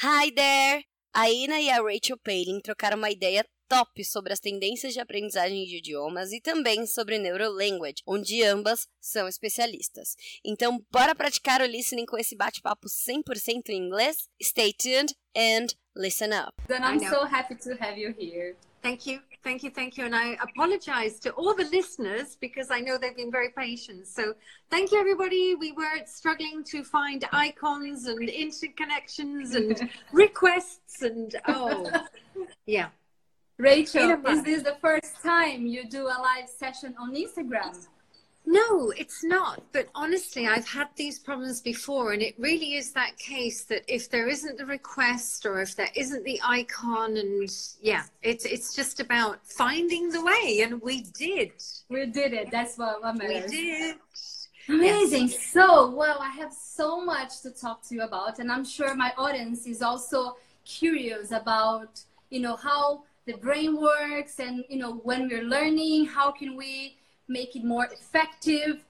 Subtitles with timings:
[0.00, 0.84] Hi there!
[1.12, 5.64] A Ina e a Rachel Palin trocaram uma ideia top sobre as tendências de aprendizagem
[5.64, 10.14] de idiomas e também sobre Neurolanguage, onde ambas são especialistas.
[10.44, 14.28] Então, bora praticar o listening com esse bate-papo 100% em inglês?
[14.40, 16.52] Stay tuned and listen up.
[16.68, 18.54] Then I'm so happy to have you here.
[18.80, 20.04] Thank you, thank you, thank you.
[20.04, 24.06] And I apologize to all the listeners because I know they've been very patient.
[24.06, 24.34] So
[24.70, 25.54] thank you, everybody.
[25.54, 31.90] We were struggling to find icons and interconnections and requests and oh,
[32.66, 32.88] yeah.
[33.58, 37.74] Rachel, is this the first time you do a live session on Instagram?
[38.50, 39.62] No, it's not.
[39.72, 44.08] But honestly, I've had these problems before, and it really is that case that if
[44.08, 47.50] there isn't the request or if there isn't the icon, and
[47.82, 51.52] yeah, it's it's just about finding the way, and we did.
[51.90, 52.50] We did it.
[52.50, 53.50] That's what, what matters.
[53.50, 53.96] We did.
[54.70, 55.28] Amazing.
[55.28, 55.46] Yes.
[55.52, 59.12] So, well, I have so much to talk to you about, and I'm sure my
[59.18, 65.28] audience is also curious about, you know, how the brain works, and you know, when
[65.28, 66.97] we're learning, how can we
[67.28, 68.84] make it more effective.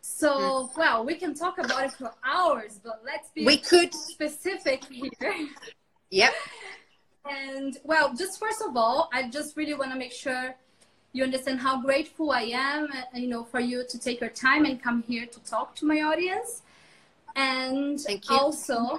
[0.00, 0.76] So, mm.
[0.76, 5.10] well, we can talk about it for hours, but let's be we could specific here.
[6.12, 6.32] Yep.
[7.30, 10.56] And well, just first of all, I just really want to make sure
[11.12, 14.64] you understand how grateful I am, uh, you know, for you to take your time
[14.64, 16.62] and come here to talk to my audience.
[17.36, 18.98] And also,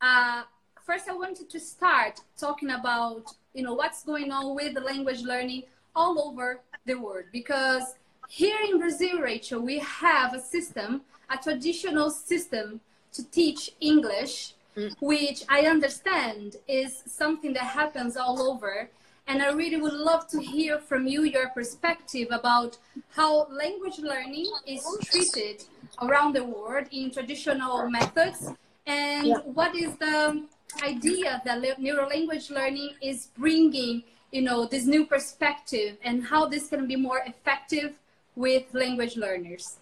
[0.00, 0.42] uh,
[0.84, 5.22] first I wanted to start talking about, you know, what's going on with the language
[5.22, 5.64] learning
[5.94, 7.94] all over the world because
[8.28, 12.80] here in Brazil, Rachel, we have a system, a traditional system
[13.12, 14.94] to teach English, mm.
[15.00, 18.90] which I understand is something that happens all over.
[19.26, 22.78] And I really would love to hear from you your perspective about
[23.10, 25.64] how language learning is treated
[26.02, 28.50] around the world in traditional methods
[28.86, 29.36] and yeah.
[29.58, 30.44] what is the
[30.82, 36.68] idea that neuro language learning is bringing you know this new perspective and how this
[36.68, 37.94] can be more effective
[38.36, 39.78] with language learners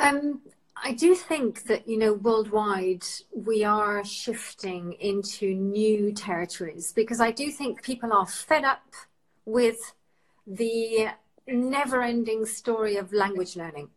[0.00, 0.40] um,
[0.76, 7.30] I do think that, you know, worldwide we are shifting into new territories because I
[7.30, 8.82] do think people are fed up
[9.46, 9.94] with
[10.46, 11.08] the
[11.46, 13.88] never ending story of language learning.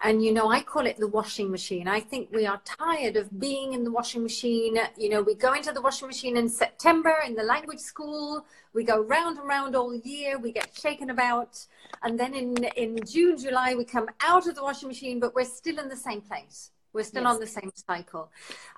[0.00, 1.88] And, you know, I call it the washing machine.
[1.88, 4.78] I think we are tired of being in the washing machine.
[4.96, 8.46] You know, we go into the washing machine in September in the language school.
[8.74, 10.38] We go round and round all year.
[10.38, 11.66] We get shaken about.
[12.04, 15.44] And then in, in June, July, we come out of the washing machine, but we're
[15.44, 16.70] still in the same place.
[16.92, 17.34] We're still yes.
[17.34, 18.30] on the same cycle.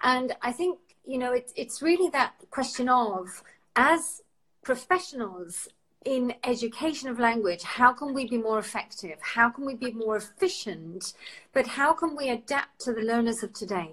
[0.03, 3.43] And I think, you know, it, it's really that question of,
[3.77, 4.23] as
[4.63, 5.69] professionals
[6.05, 9.19] in education of language, how can we be more effective?
[9.21, 11.13] How can we be more efficient?
[11.53, 13.93] But how can we adapt to the learners of today?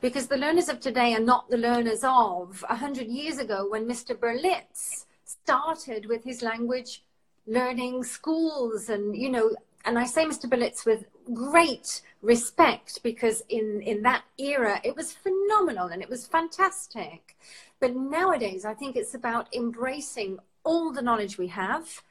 [0.00, 4.14] Because the learners of today are not the learners of 100 years ago when Mr.
[4.16, 7.04] Berlitz started with his language
[7.46, 9.54] learning schools and, you know,
[9.84, 10.46] and I say Mr.
[10.46, 16.26] Berlitz with great respect because in, in that era it was phenomenal and it was
[16.26, 17.36] fantastic.
[17.80, 22.02] But nowadays I think it's about embracing all the knowledge we have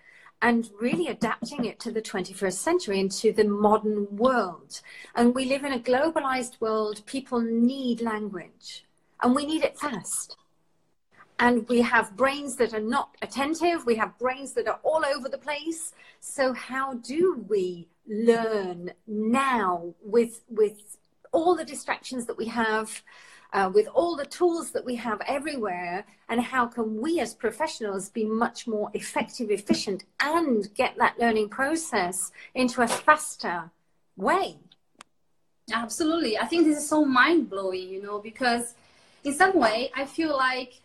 [0.41, 4.81] and really adapting it to the 21st century and to the modern world.
[5.15, 7.01] And we live in a globalized world.
[7.05, 8.83] People need language
[9.21, 10.35] and we need it fast.
[11.39, 13.85] And we have brains that are not attentive.
[13.85, 15.93] We have brains that are all over the place.
[16.19, 20.97] So how do we learn now with, with
[21.31, 23.01] all the distractions that we have?
[23.53, 28.09] Uh, with all the tools that we have everywhere and how can we as professionals
[28.09, 33.71] be much more effective efficient and get that learning process into a faster
[34.17, 34.57] way?
[35.71, 36.37] Absolutely.
[36.37, 38.73] I think this is so mind-blowing you know because
[39.23, 40.81] in some way i feel like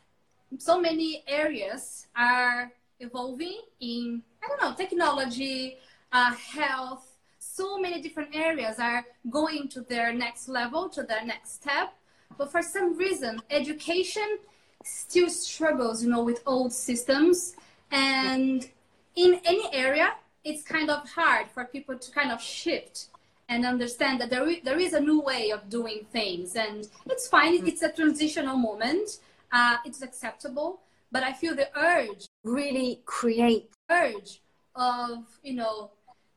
[0.59, 5.79] so many areas are evolving in i don't know technology
[6.13, 7.17] uh, health.
[7.39, 11.95] So many different areas are going to their next level to their next step
[12.37, 14.39] but for some reason, education
[14.85, 17.55] still struggles, you know, with old systems.
[17.91, 18.69] And
[19.17, 20.15] in any area,
[20.45, 23.07] it's kind of hard for people to kind of shift
[23.49, 26.55] and understand that there, there is a new way of doing things.
[26.55, 27.67] And it's fine, mm-hmm.
[27.67, 29.21] it's a transitional moment,
[29.53, 30.81] uh, it's acceptable.
[31.11, 34.43] But I feel the urge really create urge
[34.77, 35.91] of, you know,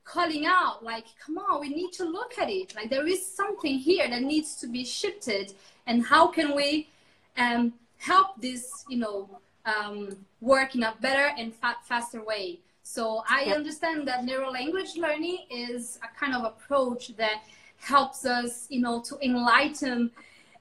[0.04, 3.77] calling out like come on we need to look at it like there is something
[3.77, 5.54] here that needs to be shifted
[5.88, 6.88] and how can we
[7.38, 9.30] um, help this you know
[9.66, 12.60] um, work in a better and fa- faster way?
[12.83, 17.44] So i understand that neural language learning is a kind of approach that
[17.80, 20.12] helps us you know to enlighten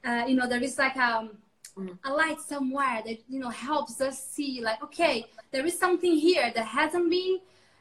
[0.05, 1.29] uh, you know, there is like a,
[1.77, 1.99] mm.
[2.05, 6.51] a light somewhere that, you know, helps us see like, okay, there is something here
[6.55, 7.39] that hasn't been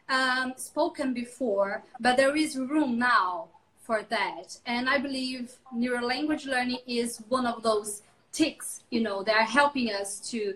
[0.10, 3.48] um, spoken before, but there is room now
[3.90, 4.56] for that.
[4.68, 9.52] And I believe neural language learning is one of those ticks, you know, that are
[9.60, 10.54] helping us to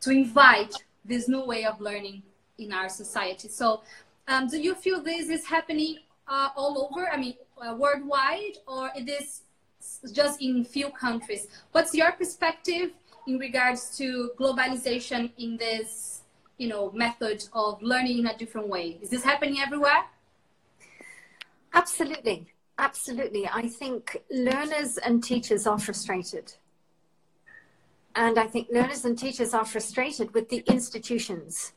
[0.00, 0.74] to invite
[1.04, 2.22] this new way of learning
[2.56, 3.48] in our society.
[3.48, 3.82] So,
[4.28, 7.02] um, do you feel this is happening uh, all over?
[7.10, 9.42] I mean, uh, worldwide, or it is
[10.18, 11.46] just in few countries?
[11.72, 12.92] What's your perspective
[13.26, 16.22] in regards to globalization in this,
[16.56, 18.96] you know, method of learning in a different way?
[19.02, 20.04] Is this happening everywhere?
[21.74, 22.53] Absolutely.
[22.78, 23.48] Absolutely.
[23.48, 26.54] I think learners and teachers are frustrated
[28.14, 31.72] and I think learners and teachers are frustrated with the institutions.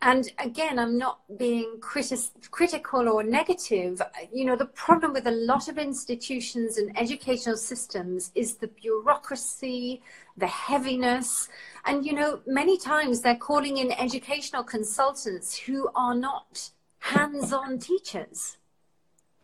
[0.00, 4.02] And again, I'm not being critis- critical or negative.
[4.32, 10.02] You know, the problem with a lot of institutions and educational systems is the bureaucracy,
[10.36, 11.48] the heaviness.
[11.84, 17.78] And, you know, many times they're calling in educational consultants who are not hands on
[17.78, 18.56] teachers,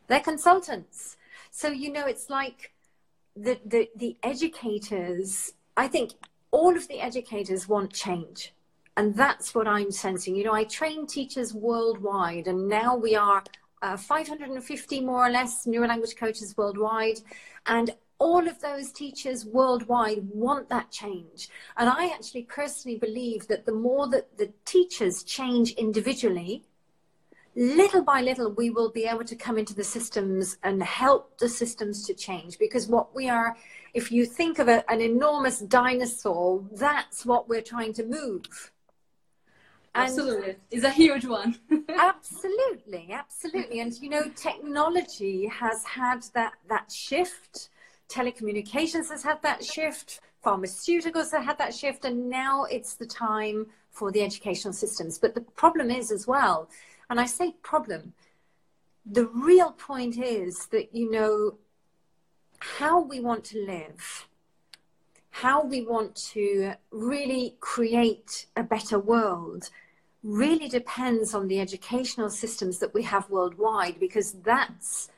[0.09, 1.17] they're consultants.
[1.51, 2.73] So, you know, it's like,
[3.39, 6.13] the, the, the educators, I think
[6.51, 8.53] all of the educators want change.
[8.97, 10.35] And that's what I'm sensing.
[10.35, 13.45] You know, I train teachers worldwide, and now we are
[13.81, 17.21] uh, 550 more or less neurolanguage coaches worldwide.
[17.67, 21.49] And all of those teachers worldwide want that change.
[21.77, 26.65] And I actually personally believe that the more that the teachers change individually,
[27.59, 31.49] little by little, we will be able to come into the systems and help the
[31.49, 32.57] systems to change.
[32.57, 33.57] Because what we are,
[33.95, 38.71] if you think of a, an enormous dinosaur, that's what we're trying to move.
[39.97, 40.55] absolutely.
[40.71, 41.59] It's a huge one.
[41.89, 43.81] absolutely, absolutely.
[43.81, 47.71] And you know, technology has had that that shift.
[48.09, 50.21] Telecommunications has had that shift.
[50.45, 55.19] Pharmaceuticals have had that shift, and now it's the time for the educational systems.
[55.19, 56.69] But the problem is as well
[57.11, 58.13] and I say problem.
[59.07, 61.59] The real point is that, you know,
[62.59, 64.29] how we want to live,
[65.31, 69.71] how we want to really create a better world
[70.23, 75.11] really depends on the educational systems that we have worldwide because that's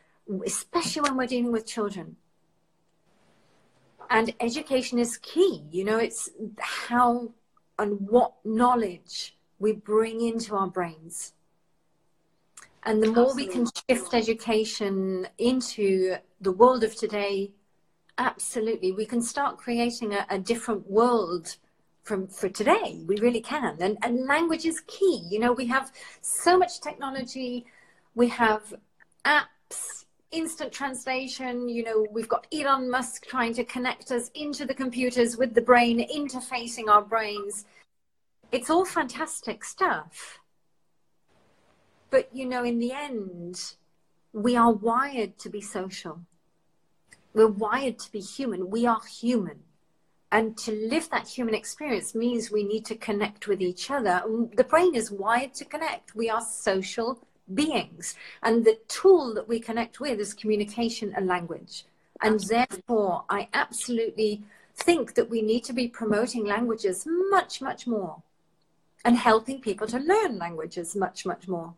[0.44, 2.16] especially when we're dealing with children.
[4.10, 5.64] And education is key.
[5.72, 7.30] You know it's how
[7.78, 11.32] and what knowledge we bring into our brains
[12.84, 13.46] and the more Absolutely.
[13.46, 17.52] we can shift education into the world of today,
[18.18, 21.56] absolutely, we can start creating a, a different world
[22.02, 23.02] from for today.
[23.06, 23.76] We really can.
[23.80, 25.22] And, and language is key.
[25.30, 25.92] You know, we have
[26.22, 27.66] so much technology,
[28.14, 28.74] we have
[29.26, 31.68] apps, instant translation.
[31.68, 35.60] You know, we've got Elon Musk trying to connect us into the computers with the
[35.60, 37.66] brain, interfacing our brains.
[38.50, 40.39] It's all fantastic stuff
[42.10, 43.74] but, you know, in the end,
[44.32, 46.20] we are wired to be social.
[47.32, 48.70] We're wired to be human.
[48.70, 49.60] We are human.
[50.32, 54.22] And to live that human experience means we need to connect with each other.
[54.54, 56.14] The brain is wired to connect.
[56.14, 57.18] We are social
[57.52, 58.14] beings.
[58.42, 61.84] And the tool that we connect with is communication and language.
[62.22, 64.42] And therefore, I absolutely
[64.74, 68.22] think that we need to be promoting languages much, much more
[69.04, 71.74] and helping people to learn languages much, much more.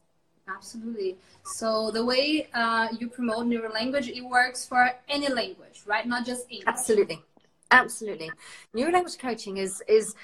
[0.57, 1.17] Absolutely.
[1.45, 6.07] So the way uh, you promote neural language, it works for any language, right?
[6.07, 6.67] Not just English.
[6.67, 7.23] Absolutely,
[7.71, 8.31] absolutely.
[8.75, 10.15] Neural language coaching is is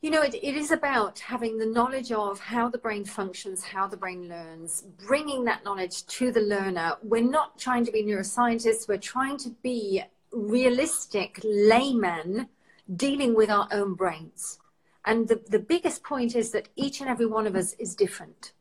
[0.00, 3.86] you know it, it is about having the knowledge of how the brain functions, how
[3.86, 6.96] the brain learns, bringing that knowledge to the learner.
[7.02, 8.88] We're not trying to be neuroscientists.
[8.88, 12.48] We're trying to be realistic laymen
[12.96, 14.58] dealing with our own brains.
[15.04, 18.52] And the, the biggest point is that each and every one of us is different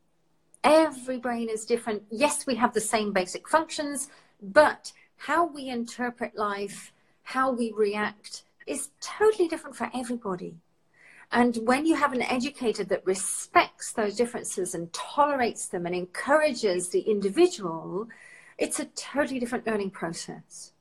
[0.63, 2.03] Every brain is different.
[2.11, 4.09] Yes, we have the same basic functions,
[4.41, 10.55] but how we interpret life, how we react is totally different for everybody.
[11.31, 16.89] And when you have an educator that respects those differences and tolerates them and encourages
[16.89, 18.09] the individual,
[18.57, 20.73] it's a totally different learning process.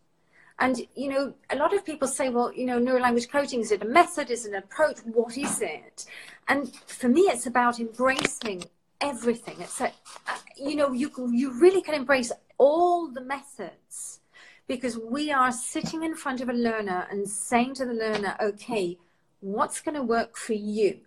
[0.58, 3.80] And, you know, a lot of people say, well, you know, neurolanguage coaching, is it
[3.80, 4.30] a method?
[4.30, 4.98] Is it an approach?
[5.04, 6.04] What is it?
[6.48, 8.64] And for me, it's about embracing
[9.00, 9.56] everything.
[9.60, 14.20] It's a, uh, you know, you you really can embrace all the methods
[14.66, 18.98] because we are sitting in front of a learner and saying to the learner, okay,
[19.40, 21.00] what's going to work for you?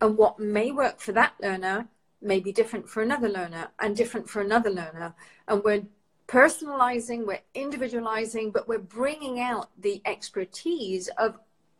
[0.00, 1.88] And what may work for that learner
[2.20, 5.14] may be different for another learner and different for another learner.
[5.48, 5.84] And we're
[6.26, 11.38] personalizing, we're individualizing, but we're bringing out the expertise of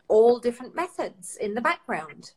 [0.08, 2.32] all different methods in the background.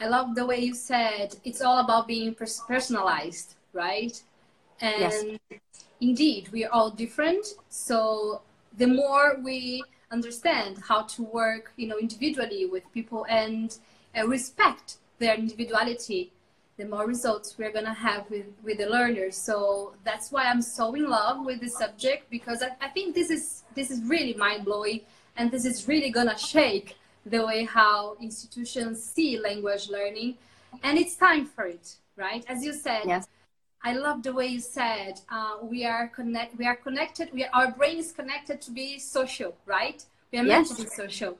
[0.00, 4.20] I love the way you said it's all about being personalized, right?
[4.80, 5.60] And yes.
[6.00, 7.46] indeed, we are all different.
[7.68, 8.42] So
[8.76, 13.76] the more we understand how to work, you know, individually with people and
[14.16, 16.32] uh, respect their individuality,
[16.76, 19.36] the more results we're gonna have with, with the learners.
[19.36, 23.30] So that's why I'm so in love with this subject because I, I think this
[23.30, 25.00] is this is really mind blowing
[25.36, 26.96] and this is really gonna shake
[27.30, 30.36] the way how institutions see language learning
[30.82, 32.44] and it's time for it right?
[32.48, 33.28] As you said yes.
[33.82, 37.50] i love the way you said uh, we are connect we are connected we are,
[37.54, 40.04] our brain is connected to be social right?
[40.32, 40.68] We are yes.
[40.68, 41.38] meant to be social.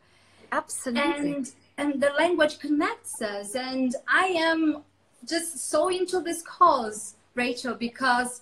[0.50, 1.32] Absolutely.
[1.32, 4.82] And and the language connects us and i am
[5.26, 8.40] just so into this cause rachel because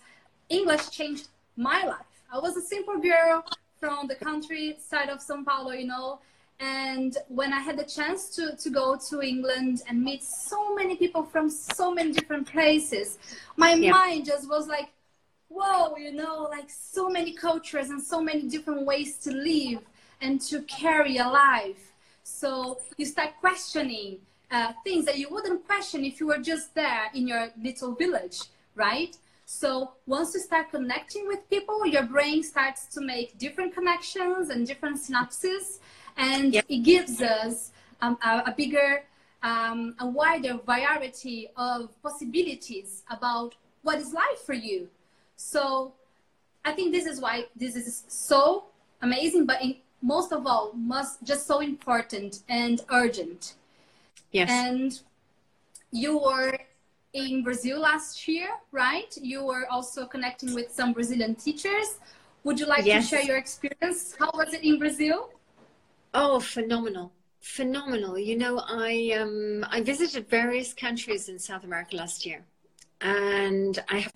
[0.49, 2.13] english changed my life.
[2.33, 3.45] I was a simple girl
[3.81, 6.19] from the countryside of sao paulo you know
[6.59, 10.97] and when I had the chance to, to go to England and meet so many
[10.97, 13.19] people from so many different places,
[13.57, 13.91] my yeah.
[13.91, 14.89] mind just was like,
[15.49, 19.81] whoa, you know, like so many cultures and so many different ways to live
[20.23, 21.93] and to carry a life.
[22.23, 24.19] So you start questioning
[24.51, 28.41] uh, things that you wouldn't question if you were just there in your little village,
[28.75, 29.15] right?
[29.45, 34.67] So once you start connecting with people, your brain starts to make different connections and
[34.67, 35.81] different synapses
[36.17, 39.03] and it gives us um, a, a, bigger,
[39.43, 44.89] um, a wider variety of possibilities about what is life for you.
[45.37, 45.93] So
[46.65, 48.65] I think this is why this is so
[49.03, 53.55] amazing, but in, most of all, must just so important and urgent.
[54.33, 54.51] Yes.
[54.51, 55.01] And
[55.91, 56.59] you were
[57.13, 59.17] in Brazil last year, right?
[59.21, 61.99] You were also connecting with some Brazilian teachers.
[62.45, 63.09] Would you like yes.
[63.09, 64.15] to share your experience?
[64.19, 65.31] How was it in Brazil?
[66.19, 67.13] Oh, phenomenal.
[67.41, 68.19] Phenomenal.
[68.19, 72.45] You know, I um I visited various countries in South America last year.
[73.01, 74.13] And I have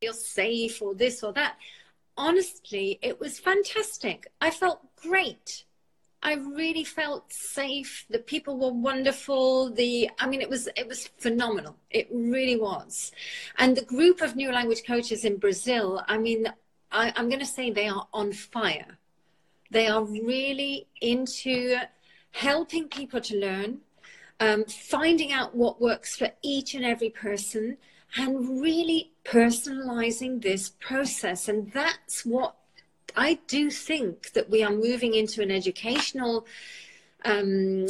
[0.00, 1.56] feel safe or this or that
[2.20, 4.30] honestly, it was fantastic.
[4.42, 5.64] I felt great.
[6.22, 8.04] I really felt safe.
[8.10, 9.70] The people were wonderful.
[9.70, 11.76] The, I mean, it was it was phenomenal.
[11.90, 13.10] It really was.
[13.58, 16.46] And the group of neurolanguage coaches in Brazil, I mean,
[16.92, 18.98] I, I'm going to say they are on fire.
[19.70, 21.78] They are really into
[22.32, 23.78] helping people to learn,
[24.40, 27.78] um, finding out what works for each and every person,
[28.16, 31.48] and really personalizing this process.
[31.48, 32.56] And that's what
[33.16, 36.46] I do think that we are moving into an educational
[37.24, 37.86] um,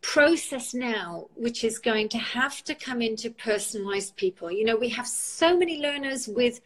[0.00, 4.50] process now, which is going to have to come into personalized people.
[4.50, 6.60] You know, we have so many learners with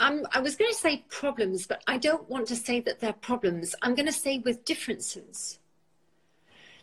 [0.00, 3.12] um, I was going to say problems, but I don't want to say that they're
[3.12, 3.74] problems.
[3.82, 5.58] I'm going to say with differences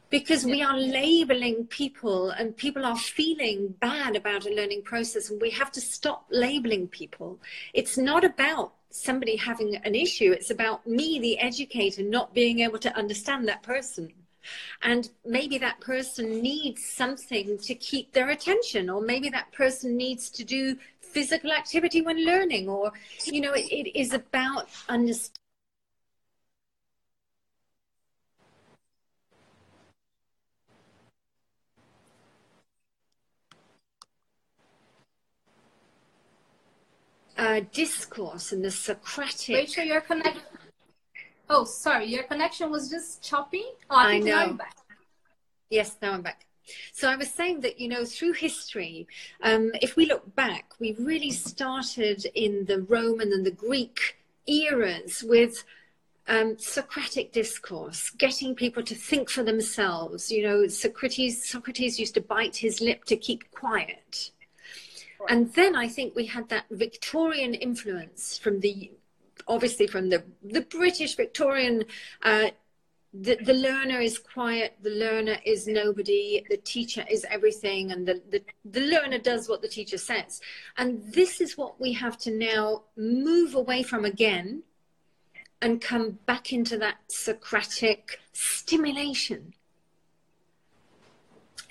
[0.09, 5.41] because we are labeling people and people are feeling bad about a learning process and
[5.41, 7.39] we have to stop labeling people.
[7.73, 10.31] It's not about somebody having an issue.
[10.31, 14.11] It's about me the educator not being able to understand that person.
[14.83, 20.29] And maybe that person needs something to keep their attention or maybe that person needs
[20.31, 22.91] to do physical activity when learning or
[23.23, 25.44] you know it, it is about understanding
[37.37, 39.55] uh, discourse and the Socratic.
[39.55, 40.41] Rachel, your connection.
[41.49, 43.63] Oh, sorry, your connection was just choppy.
[43.89, 44.57] Oh, I, I know.
[45.69, 46.45] Yes, now I'm back.
[46.93, 49.07] So I was saying that, you know, through history,
[49.43, 55.23] um, if we look back, we really started in the Roman and the Greek eras
[55.23, 55.63] with
[56.27, 60.31] um, Socratic discourse, getting people to think for themselves.
[60.31, 64.31] You know, Socrates, Socrates used to bite his lip to keep quiet.
[65.29, 68.91] And then I think we had that Victorian influence from the,
[69.47, 71.85] obviously from the, the British Victorian,
[72.23, 72.49] uh,
[73.13, 78.21] the, the learner is quiet, the learner is nobody, the teacher is everything, and the,
[78.29, 80.41] the, the learner does what the teacher says.
[80.77, 84.63] And this is what we have to now move away from again
[85.61, 89.53] and come back into that Socratic stimulation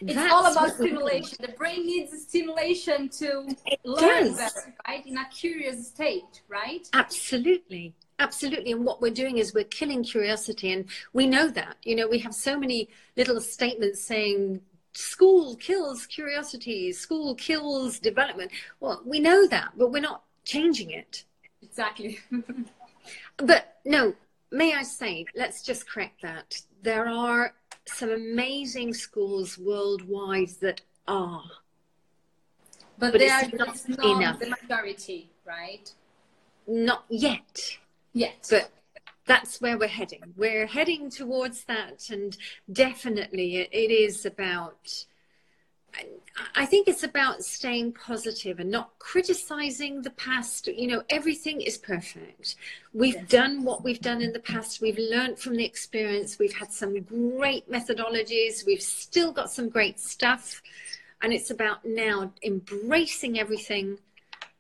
[0.07, 1.39] it's That's all about stimulation.
[1.41, 4.37] The brain needs stimulation to it learn does.
[4.37, 5.07] better, right?
[5.07, 6.89] In a curious state, right?
[6.93, 7.95] Absolutely.
[8.19, 8.73] Absolutely.
[8.73, 10.73] And what we're doing is we're killing curiosity.
[10.73, 11.77] And we know that.
[11.83, 14.61] You know, we have so many little statements saying
[14.93, 18.53] school kills curiosity, school kills development.
[18.81, 21.25] Well, we know that, but we're not changing it.
[21.63, 22.21] Exactly.
[23.39, 24.15] but no,
[24.53, 26.61] may I say, let's just correct that.
[26.83, 27.55] There are
[27.87, 31.45] some amazing schools worldwide that are.
[32.99, 34.39] But, but they are not, not enough.
[34.39, 35.93] the majority, right?
[36.67, 37.79] Not yet.
[38.13, 38.49] Yes.
[38.49, 38.71] But
[39.27, 40.23] that's where we're heading.
[40.37, 42.37] We're heading towards that, and
[42.73, 45.05] definitely it, it is about.
[46.57, 50.67] I think it's about staying positive and not criticizing the past.
[50.67, 52.57] You know, everything is perfect.
[52.93, 53.29] We've yes.
[53.29, 54.81] done what we've done in the past.
[54.81, 56.39] We've learned from the experience.
[56.39, 58.67] We've had some great methodologies.
[58.67, 60.61] We've still got some great stuff.
[61.23, 63.99] And it's about now embracing everything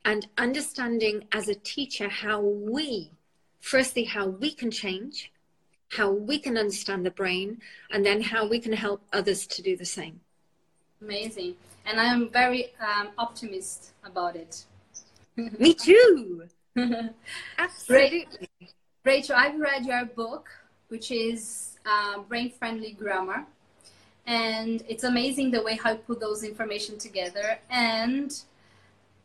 [0.04, 3.10] and understanding as a teacher how we
[3.64, 5.32] firstly, how we can change,
[5.88, 9.74] how we can understand the brain, and then how we can help others to do
[9.76, 10.20] the same.
[11.02, 11.54] Amazing.
[11.86, 14.64] And I am very um, optimist about it.
[15.36, 16.48] Me too.
[17.58, 18.48] Absolutely.
[19.04, 20.48] Rachel, I've read your book,
[20.88, 23.44] which is uh, Brain Friendly Grammar.
[24.26, 27.58] And it's amazing the way how you put those information together.
[27.68, 28.34] And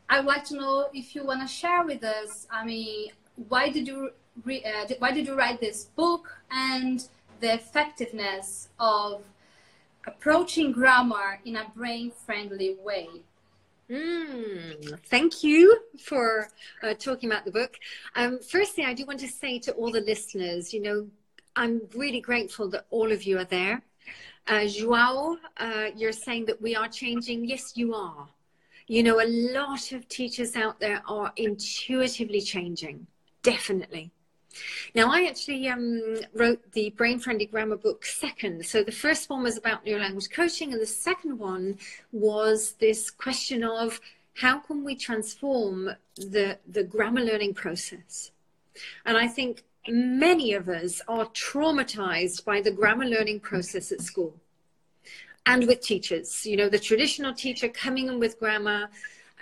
[0.08, 3.12] I would like to know if you want to share with us, I mean,
[3.48, 4.10] why did you
[4.44, 7.06] re, uh, why did you write this book and
[7.40, 9.22] the effectiveness of
[10.06, 13.08] approaching grammar in a brain friendly way?
[13.90, 16.48] Mm, thank you for
[16.82, 17.76] uh, talking about the book.
[18.14, 21.08] Um, firstly, I do want to say to all the listeners, you know,
[21.56, 23.82] I'm really grateful that all of you are there.
[24.46, 27.44] Uh, Joao, uh, you're saying that we are changing.
[27.44, 28.28] Yes, you are.
[28.86, 33.06] You know, a lot of teachers out there are intuitively changing,
[33.42, 34.12] definitely.
[34.94, 38.66] Now, I actually um, wrote the Brain Friendly Grammar book second.
[38.66, 41.78] So the first one was about neurolanguage coaching, and the second one
[42.12, 44.00] was this question of
[44.34, 48.30] how can we transform the, the grammar learning process?
[49.04, 54.34] And I think many of us are traumatized by the grammar learning process at school
[55.46, 56.46] and with teachers.
[56.46, 58.88] You know, the traditional teacher coming in with grammar.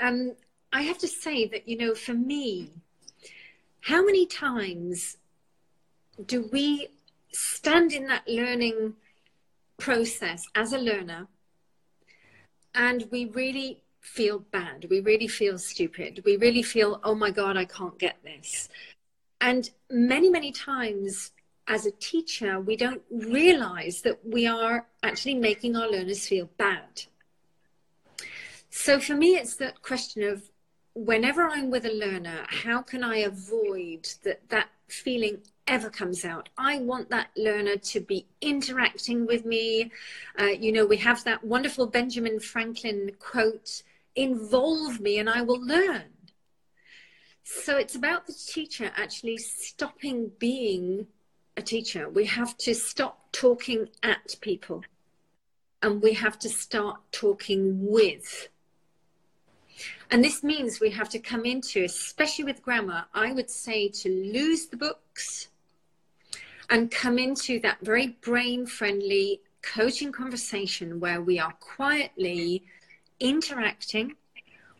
[0.01, 0.33] Um,
[0.73, 2.71] I have to say that, you know, for me,
[3.89, 5.17] how many times
[6.27, 6.89] do we
[7.33, 8.93] stand in that learning
[9.79, 11.27] process as a learner
[12.75, 14.89] and we really feel bad?
[14.91, 16.23] We really feel stupid.
[16.27, 18.69] We really feel oh my god i can't get this.
[19.41, 21.31] And many many times
[21.67, 27.05] as a teacher we don't realize that we are actually making our learners feel bad.
[28.69, 30.51] So for me it's that question of
[31.05, 36.49] whenever I'm with a learner, how can I avoid that that feeling ever comes out?
[36.59, 39.93] I want that learner to be interacting with me.
[40.39, 43.83] Uh, you know, we have that wonderful Benjamin Franklin quote
[44.17, 46.05] involve me and I will learn.
[47.45, 51.07] So it's about the teacher actually stopping being
[51.57, 52.09] a teacher.
[52.09, 54.83] We have to stop talking at people
[55.81, 58.49] and we have to start talking with
[60.11, 64.09] and this means we have to come into, especially with grammar, I would say to
[64.09, 65.49] lose the books
[66.71, 72.65] and come into that very brain friendly coaching conversation where we are quietly
[73.21, 74.15] interacting,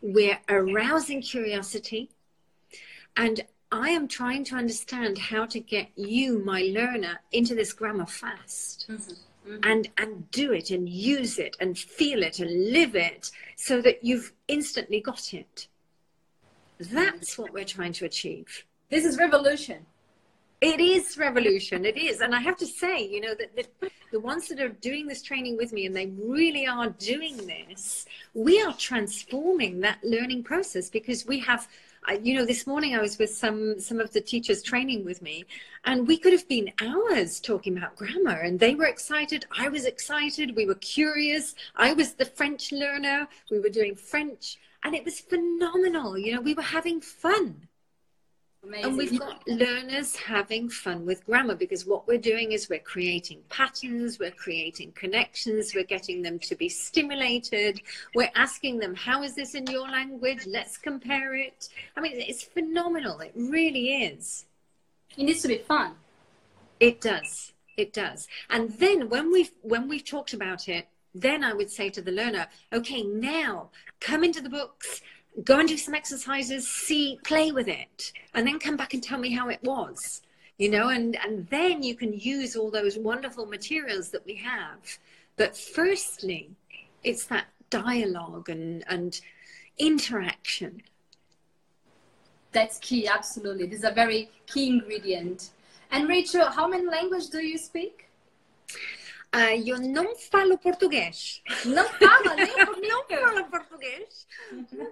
[0.01, 2.09] we're arousing curiosity,
[3.17, 8.05] and I am trying to understand how to get you, my learner, into this grammar
[8.05, 8.87] fast.
[8.89, 9.13] Mm-hmm
[9.49, 9.69] mm-hmm.
[9.69, 14.03] and and do it and use it and feel it and live it so that
[14.03, 15.67] you've instantly got it.
[16.79, 18.65] That's what we're trying to achieve.
[18.89, 19.85] This is revolution.
[20.61, 21.85] It is revolution.
[21.85, 22.21] It is.
[22.21, 25.21] And i have to say you know that the, the ones that are doing this
[25.21, 30.89] training with me and they really are doing this we are transforming that learning process
[30.89, 31.67] because we have
[32.13, 35.45] you know, this morning I was with some some of the teachers training with me,
[35.85, 39.45] and we could have been hours talking about grammar, and they were excited.
[39.57, 40.55] I was excited.
[40.55, 41.55] We were curious.
[41.75, 43.27] I was the French learner.
[43.51, 46.17] We were doing French, and it was phenomenal.
[46.17, 47.68] You know, we were having fun.
[48.61, 48.85] Amazing.
[48.85, 53.41] And we've got learners having fun with grammar because what we're doing is we're creating
[53.49, 57.81] patterns, we're creating connections, we're getting them to be stimulated,
[58.13, 60.45] we're asking them, How is this in your language?
[60.45, 61.69] Let's compare it.
[61.95, 63.21] I mean, it's phenomenal.
[63.21, 64.45] It really is.
[65.17, 65.95] It needs to be fun.
[66.79, 67.53] It does.
[67.77, 68.27] It does.
[68.49, 72.11] And then when we've when we've talked about it, then I would say to the
[72.11, 73.69] learner, okay, now
[73.99, 75.01] come into the books,
[75.43, 79.19] go and do some exercises, see, play with it, and then come back and tell
[79.19, 80.21] me how it was.
[80.57, 84.97] You know, and, and then you can use all those wonderful materials that we have.
[85.37, 86.49] But firstly,
[87.03, 89.21] it's that dialogue and, and
[89.77, 90.81] interaction.
[92.51, 93.67] That's key, absolutely.
[93.67, 95.51] This is a very key ingredient.
[95.91, 98.09] And Rachel, how many languages do you speak?
[99.31, 101.41] Uh, io non falo portoghese.
[101.65, 102.51] Non falo nem
[102.89, 104.25] non falo português.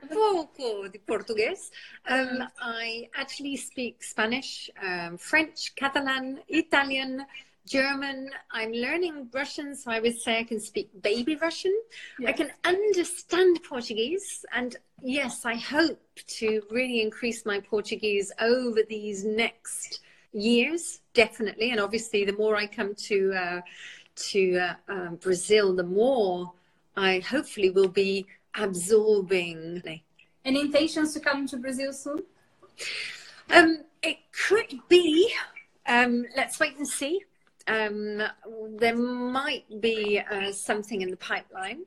[0.09, 1.71] Pouco de português.
[2.07, 7.25] Um, I actually speak Spanish, um, French, Catalan, Italian,
[7.65, 8.29] German.
[8.51, 11.73] I'm learning Russian, so I would say I can speak baby Russian.
[12.19, 12.29] Yes.
[12.29, 15.99] I can understand Portuguese, and yes, I hope
[16.39, 21.71] to really increase my Portuguese over these next years, definitely.
[21.71, 23.61] And obviously, the more I come to uh,
[24.17, 26.53] to uh, um, Brazil, the more
[26.95, 28.25] I hopefully will be
[28.55, 29.83] absorbing.
[30.43, 32.23] Any intentions to come to Brazil soon?
[33.51, 35.33] Um, it could be.
[35.85, 37.21] Um, let's wait and see.
[37.67, 38.23] Um,
[38.77, 41.81] there might be uh, something in the pipeline.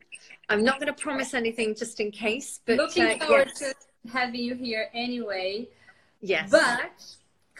[0.49, 3.75] I'm not going to promise anything just in case, but looking uh, forward yes.
[4.05, 5.69] to having you here anyway.
[6.21, 6.51] Yes.
[6.51, 6.93] But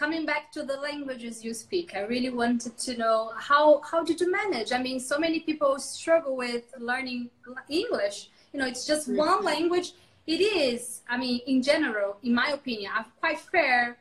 [0.01, 4.19] coming back to the languages you speak, I really wanted to know how how did
[4.23, 4.73] you manage?
[4.73, 7.29] I mean, so many people struggle with learning
[7.69, 8.31] English.
[8.53, 9.89] You know, it's just one language.
[10.27, 13.99] It is, I mean, in general, in my opinion, a quite fair,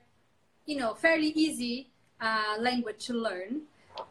[0.66, 1.76] you know, fairly easy
[2.22, 3.52] uh, language to learn.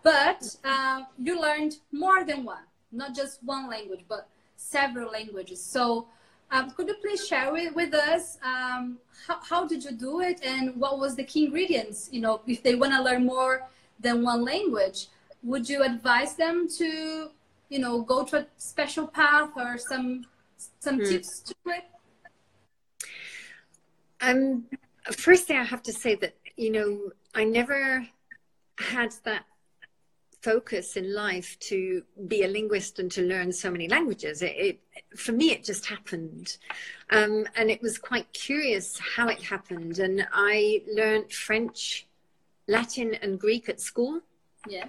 [0.03, 1.73] But uh, you learned
[2.05, 5.61] more than one, not just one language, but several languages.
[5.77, 6.09] So
[6.51, 10.41] um, could you please share with, with us um, how, how did you do it
[10.45, 12.09] and what was the key ingredients?
[12.11, 13.69] You know, if they want to learn more
[14.01, 15.09] than one language,
[15.43, 17.31] would you advise them to,
[17.69, 20.27] you know, go to a special path or some
[20.81, 21.05] some hmm.
[21.05, 21.85] tips to it?
[24.21, 24.65] Um,
[25.13, 28.07] firstly, I have to say that you know I never
[28.79, 29.45] had that
[30.41, 34.43] focus in life to be a linguist and to learn so many languages.
[34.43, 34.81] It, it
[35.17, 36.57] for me, it just happened,
[37.11, 39.99] um, and it was quite curious how it happened.
[39.99, 42.07] And I learned French,
[42.67, 44.21] Latin, and Greek at school.
[44.69, 44.89] Yes.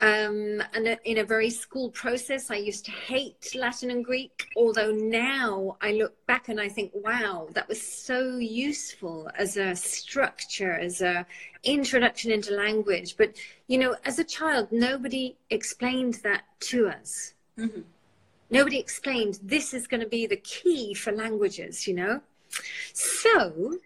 [0.00, 4.92] Um, and in a very school process, I used to hate Latin and Greek, although
[4.92, 10.72] now I look back and I think, wow, that was so useful as a structure,
[10.72, 11.26] as a
[11.64, 13.16] introduction into language.
[13.16, 17.34] But, you know, as a child, nobody explained that to us.
[17.58, 17.80] Mm-hmm.
[18.50, 22.20] Nobody explained this is going to be the key for languages, you know?
[22.92, 23.78] So,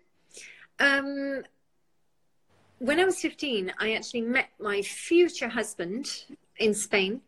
[0.79, 1.43] um,
[2.83, 6.25] when I was 15, I actually met my future husband
[6.57, 7.21] in Spain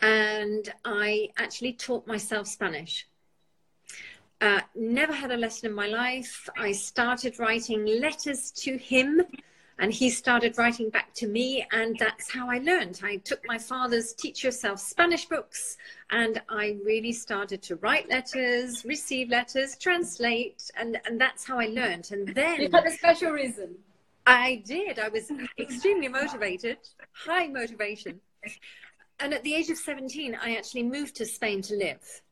[0.00, 3.06] and I actually taught myself Spanish.
[4.40, 6.48] Uh, never had a lesson in my life.
[6.58, 9.20] I started writing letters to him
[9.78, 13.00] and he started writing back to me and that's how I learned.
[13.04, 15.76] I took my father's teach yourself Spanish books
[16.10, 21.66] and I really started to write letters, receive letters, translate and, and that's how I
[21.66, 22.08] learned.
[22.10, 22.58] And then...
[22.62, 23.76] You had a special reason.
[24.26, 24.98] I did.
[24.98, 26.78] I was extremely motivated,
[27.12, 28.20] high motivation.
[29.20, 32.22] And at the age of 17, I actually moved to Spain to live.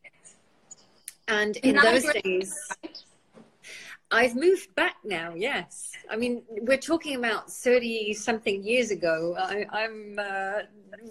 [1.28, 2.54] And in those days,
[4.10, 5.92] I've moved back now, yes.
[6.10, 9.34] I mean, we're talking about 30 something years ago.
[9.38, 10.60] I, am uh,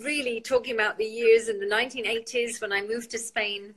[0.01, 3.73] really talking about the years in the 1980s when I moved to Spain.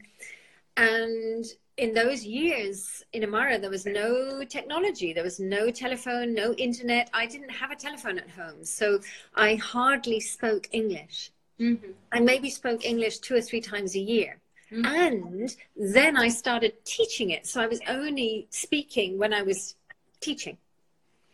[0.76, 1.44] And
[1.76, 7.10] in those years in Amara, there was no technology, there was no telephone, no internet.
[7.12, 9.00] I didn't have a telephone at home, so
[9.34, 11.32] I hardly spoke English.
[11.60, 11.90] Mm-hmm.
[12.12, 14.40] I maybe spoke English two or three times a year.
[14.72, 14.84] Mm-hmm.
[14.84, 17.46] And then I started teaching it.
[17.46, 19.76] So I was only speaking when I was
[20.20, 20.56] teaching.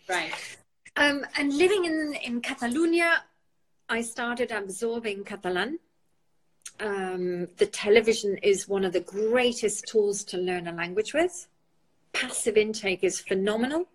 [0.09, 0.33] Right.
[0.97, 3.25] Um, and living in, in Catalonia,
[3.89, 5.79] I started absorbing Catalan
[6.83, 11.47] um, the television is one of the greatest tools to learn a language with.
[12.12, 13.87] Passive intake is phenomenal.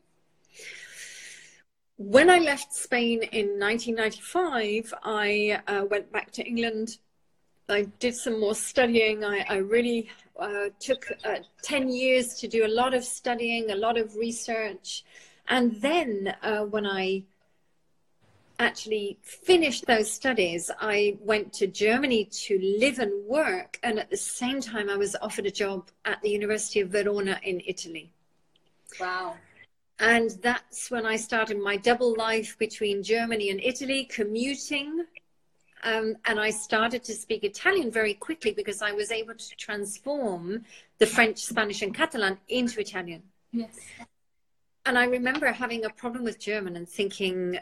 [1.97, 6.97] When I left Spain in 1995, I uh, went back to England.
[7.67, 9.25] I did some more studying.
[9.25, 13.75] I, I really uh, took uh, 10 years to do a lot of studying, a
[13.75, 15.03] lot of research.
[15.49, 17.23] And then uh, when I
[18.59, 23.79] actually finished those studies, I went to Germany to live and work.
[23.83, 27.39] And at the same time, I was offered a job at the University of Verona
[27.43, 28.11] in Italy.
[28.99, 29.35] Wow.
[29.99, 35.05] And that's when I started my double life between Germany and Italy, commuting
[35.83, 40.65] Um, and I started to speak Italian very quickly because I was able to transform
[40.97, 43.23] the French, Spanish, and Catalan into Italian.
[43.51, 43.77] Yes.
[44.85, 47.59] And I remember having a problem with German and thinking,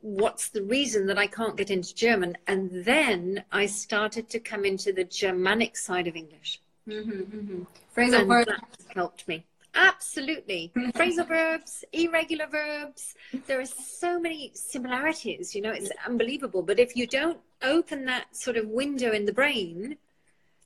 [0.00, 2.36] what's the reason that I can't get into German?
[2.46, 6.60] And then I started to come into the Germanic side of English.
[6.88, 7.62] Mm-hmm, mm-hmm.
[7.96, 9.44] Phrasal verbs helped me.
[9.74, 10.72] Absolutely.
[10.74, 13.14] Phrasal verbs, irregular verbs.
[13.46, 16.62] There are so many similarities, you know, it's unbelievable.
[16.62, 19.96] But if you don't open that sort of window in the brain,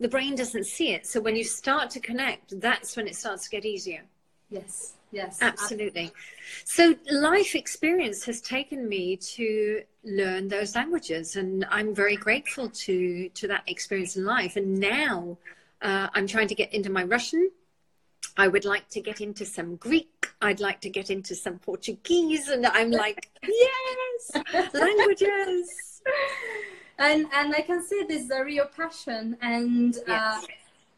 [0.01, 1.07] the brain doesn't see it.
[1.07, 4.03] So when you start to connect, that's when it starts to get easier.
[4.51, 4.94] Yes.
[5.14, 5.38] Yes.
[5.40, 6.12] Absolutely.
[6.64, 13.29] So life experience has taken me to learn those languages and I'm very grateful to
[13.29, 14.57] to that experience in life.
[14.57, 15.38] And now
[15.81, 17.50] uh, I'm trying to get into my Russian.
[18.37, 20.33] I would like to get into some Greek.
[20.42, 22.48] I'd like to get into some Portuguese.
[22.48, 26.03] And I'm like, yes, languages.
[26.96, 29.37] And and I can see this is a real passion.
[29.42, 30.44] And uh, yes.
[30.44, 30.46] uh,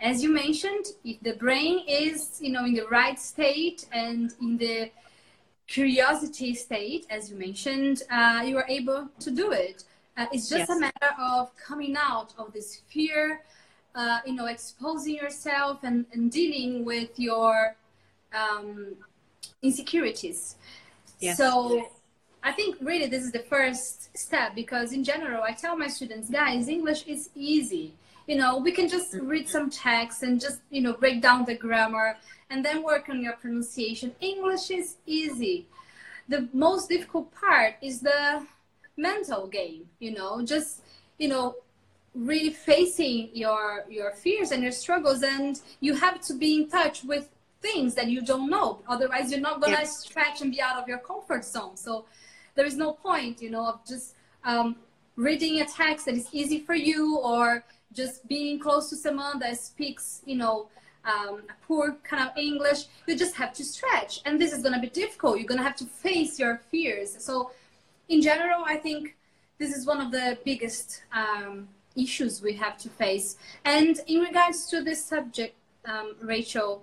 [0.00, 4.59] as you mentioned, if the brain is, you know, in the right state and in
[4.59, 4.90] the
[5.66, 9.85] curiosity state, as you mentioned, uh, you are able to do it.
[10.16, 10.70] Uh, it's just yes.
[10.70, 13.42] a matter of coming out of this fear,
[13.94, 17.74] uh, you know, exposing yourself and, and dealing with your
[18.35, 18.94] um,
[19.62, 20.56] insecurities.
[21.20, 21.38] Yes.
[21.38, 21.88] So
[22.42, 26.28] I think really this is the first step because in general, I tell my students,
[26.30, 27.94] guys, English is easy
[28.26, 31.54] you know we can just read some text and just you know break down the
[31.54, 32.16] grammar
[32.50, 34.14] and then work on your pronunciation.
[34.20, 35.66] English is easy.
[36.28, 38.46] The most difficult part is the
[38.96, 40.80] mental game you know just
[41.18, 41.54] you know
[42.14, 47.04] really facing your your fears and your struggles and you have to be in touch
[47.04, 47.28] with
[47.60, 48.80] things that you don't know.
[48.88, 49.98] Otherwise you're not gonna yes.
[50.00, 51.76] stretch and be out of your comfort zone.
[51.76, 52.06] So
[52.54, 54.76] there is no point you know of just um,
[55.16, 59.59] reading a text that is easy for you or just being close to someone that
[59.59, 60.68] speaks, you know,
[61.05, 64.20] um, poor kind of English, you just have to stretch.
[64.25, 65.38] And this is going to be difficult.
[65.38, 67.16] You're going to have to face your fears.
[67.25, 67.53] So,
[68.09, 69.16] in general, I think
[69.59, 73.37] this is one of the biggest um, issues we have to face.
[73.64, 76.83] And in regards to this subject, um, Rachel,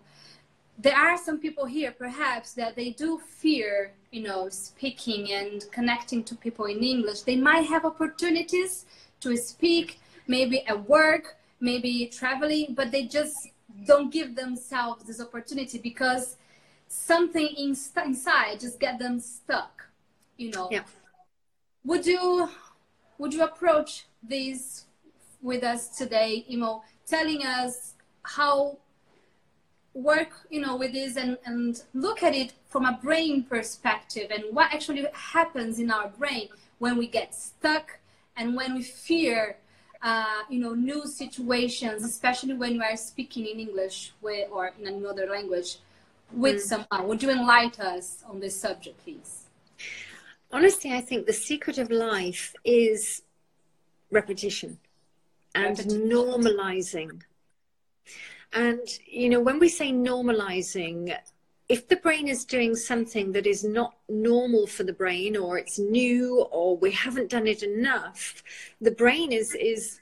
[0.78, 6.24] there are some people here, perhaps, that they do fear, you know, speaking and connecting
[6.24, 7.22] to people in English.
[7.22, 8.86] They might have opportunities
[9.22, 13.50] to speak maybe at work, maybe traveling, but they just
[13.86, 16.38] don't give themselves this opportunity because
[16.88, 19.88] something in, inside just get them stuck,
[20.38, 20.70] you know.
[20.72, 20.84] Yeah.
[21.86, 22.50] Would you
[23.18, 24.86] would you approach this
[25.42, 28.78] with us today, you know, telling us how
[29.94, 34.44] work you know with this and, and look at it from a brain perspective and
[34.52, 38.00] what actually happens in our brain when we get stuck
[38.36, 39.56] and when we fear
[40.04, 44.86] uh, you know, new situations, especially when you are speaking in English with, or in
[44.86, 45.78] another language
[46.34, 46.60] with mm.
[46.60, 47.08] someone.
[47.08, 49.46] Would you enlighten us on this subject, please?
[50.52, 53.24] Honestly, I think the secret of life is
[54.12, 54.78] repetition
[55.56, 56.10] and repetition.
[56.10, 57.22] normalizing.
[58.52, 61.16] And, you know, when we say normalizing,
[61.74, 65.80] if the brain is doing something that is not normal for the brain or it's
[65.80, 68.44] new or we haven't done it enough
[68.88, 70.00] the brain is is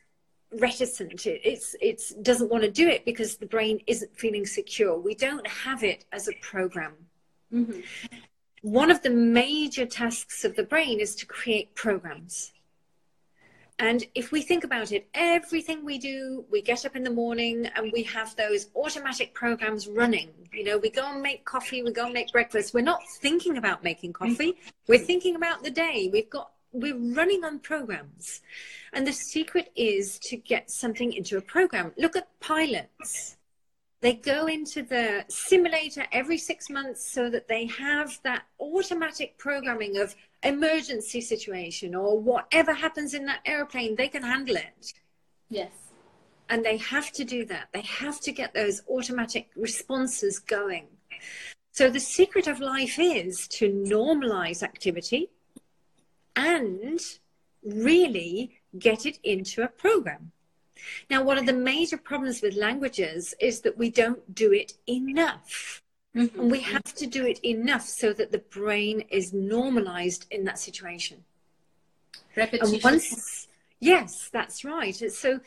[0.59, 1.25] reticent.
[1.25, 4.97] It, it's it's doesn't want to do it because the brain isn't feeling secure.
[4.99, 6.93] We don't have it as a program.
[7.53, 7.81] Mm-hmm.
[8.61, 12.53] one of the major tasks of the brain is to create programs
[13.81, 17.65] and if we think about it, everything we do, we get up in the morning
[17.75, 20.29] and we have those automatic programs running.
[20.53, 22.75] You know, we go and make coffee, we go and make breakfast.
[22.75, 24.19] We're not thinking about making mm.
[24.19, 24.53] coffee.
[24.87, 26.11] We're thinking about the day.
[26.13, 28.41] We've got, we're running on programs.
[28.93, 31.91] And the secret is to get something into a program.
[31.97, 33.37] Look at pilots.
[34.01, 39.97] They go into the simulator every six months so that they have that automatic programming
[39.97, 44.93] of emergency situation or whatever happens in that airplane, they can handle it.
[45.49, 45.71] Yes.
[46.49, 47.69] And they have to do that.
[47.73, 50.87] They have to get those automatic responses going.
[51.71, 55.29] So the secret of life is to normalize activity
[56.35, 56.99] and
[57.63, 60.31] really get it into a program.
[61.09, 65.81] Now, one of the major problems with languages is that we don't do it enough.
[66.15, 66.39] Mm-hmm.
[66.39, 70.59] And we have to do it enough so that the brain is normalized in that
[70.59, 71.23] situation.
[72.35, 72.75] Repetition.
[72.75, 73.47] And once,
[73.79, 74.95] yes, that's right.
[74.95, 75.39] So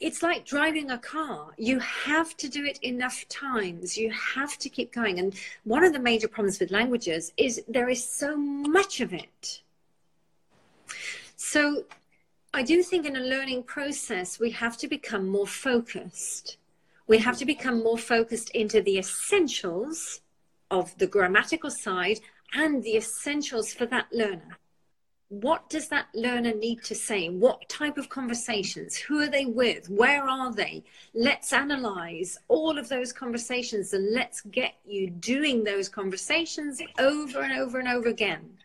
[0.00, 1.50] it's like driving a car.
[1.56, 3.96] You have to do it enough times.
[3.96, 5.18] You have to keep going.
[5.18, 9.62] And one of the major problems with languages is there is so much of it.
[11.36, 11.84] So
[12.54, 16.56] I do think in a learning process, we have to become more focused.
[17.12, 20.22] We have to become more focused into the essentials
[20.70, 22.20] of the grammatical side
[22.54, 24.56] and the essentials for that learner.
[25.28, 27.28] What does that learner need to say?
[27.28, 28.96] What type of conversations?
[28.96, 29.90] Who are they with?
[29.90, 30.84] Where are they?
[31.12, 37.52] Let's analyze all of those conversations and let's get you doing those conversations over and
[37.52, 38.56] over and over again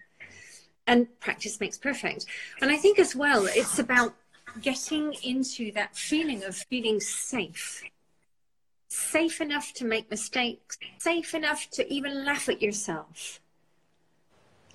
[0.87, 2.27] and practice makes perfect.
[2.61, 4.15] And I think as well, it's about
[4.61, 7.83] getting into that feeling of feeling safe.
[8.97, 13.39] Safe enough to make mistakes, safe enough to even laugh at yourself.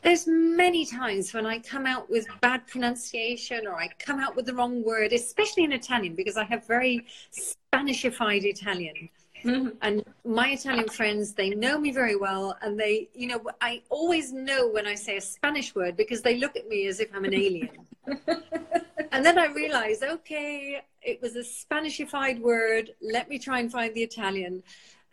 [0.02, 4.46] There's many times when I come out with bad pronunciation or I come out with
[4.46, 9.08] the wrong word, especially in Italian, because I have very Spanishified Italian.
[9.44, 9.68] Mm-hmm.
[9.82, 12.56] And my Italian friends, they know me very well.
[12.62, 16.38] And they, you know, I always know when I say a Spanish word because they
[16.38, 17.70] look at me as if I'm an alien.
[19.12, 22.90] and then I realized, okay, it was a Spanishified word.
[23.00, 24.62] Let me try and find the Italian.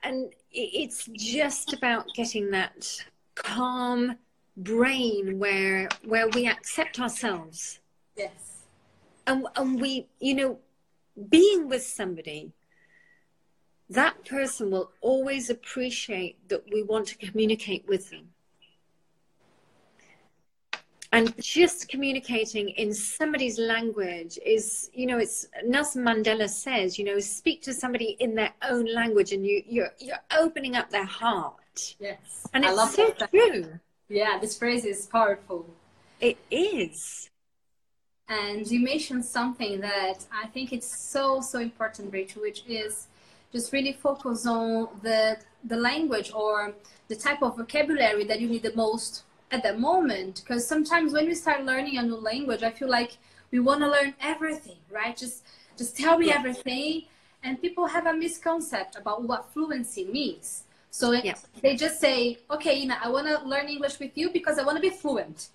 [0.04, 4.18] And it's just about getting that calm
[4.58, 7.80] brain where where we accept ourselves.
[8.16, 8.66] Yes.
[9.28, 10.60] And, and we, you know,
[11.30, 12.54] being with somebody
[13.90, 18.30] that person will always appreciate that we want to communicate with them.
[21.12, 27.20] And just communicating in somebody's language is, you know, it's Nelson Mandela says, you know,
[27.20, 31.96] speak to somebody in their own language and you, you're, you're opening up their heart.
[32.00, 32.48] Yes.
[32.54, 33.32] And it's I love so that.
[33.32, 33.80] true.
[34.08, 35.66] Yeah, this phrase is powerful.
[36.22, 37.30] It is.
[38.28, 43.08] And you mentioned something that I think it's so, so important, Rachel, which is
[43.52, 46.74] just really focus on the the language or
[47.08, 51.26] the type of vocabulary that you need the most at that moment because sometimes when
[51.26, 53.18] we start learning a new language i feel like
[53.52, 55.16] we want to learn everything right?
[55.16, 55.44] Just
[55.78, 57.04] just tell me everything
[57.44, 60.64] and people have a misconcept about what fluency means.
[60.92, 61.36] So yeah.
[61.62, 64.64] they just say okay you know i want to learn english with you because i
[64.64, 65.50] want to be fluent.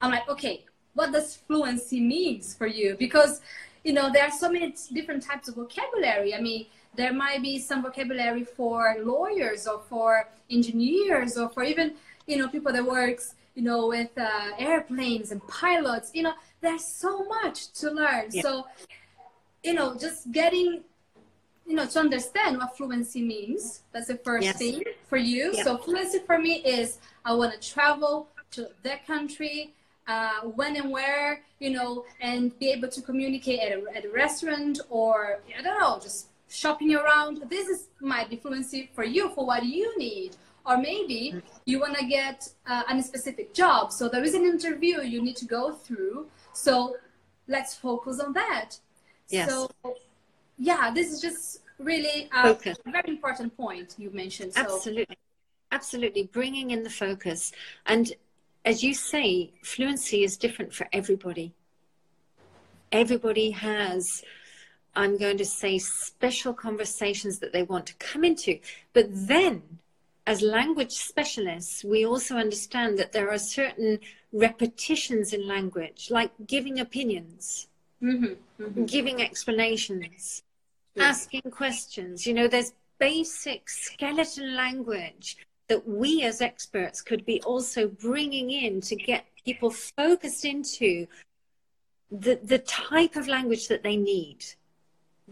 [0.00, 0.64] I'm like okay
[0.94, 2.96] what does fluency means for you?
[2.98, 3.40] Because
[3.84, 6.34] you know there are so many different types of vocabulary.
[6.34, 11.94] I mean there might be some vocabulary for lawyers or for engineers or for even
[12.26, 16.84] you know people that works you know with uh, airplanes and pilots you know there's
[16.84, 18.42] so much to learn yeah.
[18.42, 18.66] so
[19.62, 20.82] you know just getting
[21.66, 24.58] you know to understand what fluency means that's the first yes.
[24.58, 25.62] thing for you yeah.
[25.62, 29.72] so fluency for me is i want to travel to that country
[30.08, 34.10] uh, when and where you know and be able to communicate at a, at a
[34.10, 37.42] restaurant or i don't know just shopping around.
[37.48, 40.36] This is might be fluency for you for what you need.
[40.64, 43.92] Or maybe you want to get uh, a specific job.
[43.92, 46.28] So there is an interview you need to go through.
[46.52, 46.96] So
[47.48, 48.78] let's focus on that.
[49.28, 49.48] Yes.
[49.50, 49.70] So
[50.58, 52.54] yeah, this is just really a
[52.86, 54.54] very important point you mentioned.
[54.54, 54.60] So.
[54.60, 55.18] Absolutely.
[55.72, 56.24] Absolutely.
[56.24, 57.50] Bringing in the focus.
[57.86, 58.12] And
[58.64, 61.52] as you say, fluency is different for everybody.
[62.92, 64.22] Everybody has
[64.94, 68.58] I'm going to say special conversations that they want to come into.
[68.92, 69.62] But then,
[70.26, 73.98] as language specialists, we also understand that there are certain
[74.32, 77.68] repetitions in language, like giving opinions,
[78.02, 78.84] mm-hmm, mm-hmm.
[78.84, 80.42] giving explanations,
[80.98, 82.26] asking questions.
[82.26, 85.36] You know, there's basic skeleton language
[85.68, 91.06] that we as experts could be also bringing in to get people focused into
[92.10, 94.44] the, the type of language that they need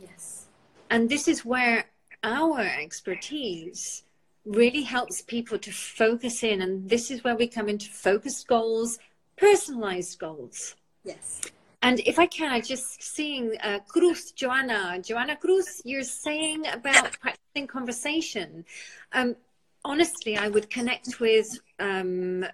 [0.01, 0.47] Yes.
[0.89, 1.87] And this is where
[2.23, 4.05] our expertise
[4.45, 6.63] really helps people to focus in.
[6.63, 8.99] And this is where we come into focused goals,
[9.37, 10.75] personalized goals.
[11.05, 11.41] Yes.
[11.83, 17.19] And if I can, I just seeing uh, Cruz, Joanna, Joanna Cruz, you're saying about
[17.21, 18.65] practicing conversation.
[19.13, 19.37] Um,
[19.85, 22.45] honestly, I would connect with um,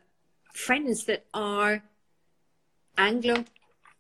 [0.54, 1.82] friends that are
[2.98, 3.44] Anglo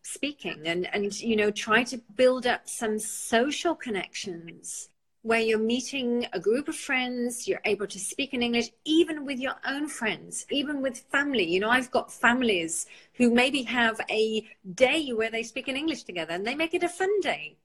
[0.02, 4.88] speaking and and you know try to build up some social connections
[5.26, 9.40] where you're meeting a group of friends you're able to speak in english even with
[9.40, 11.44] your own friends even with family.
[11.44, 16.04] You know i've got families who maybe have a day where they speak in english
[16.04, 17.56] together and they make it a fun day.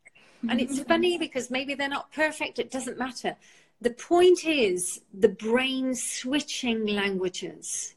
[0.49, 0.87] And it's mm-hmm.
[0.93, 3.35] funny because maybe they're not perfect it doesn't matter.
[3.79, 7.93] The point is the brain switching languages.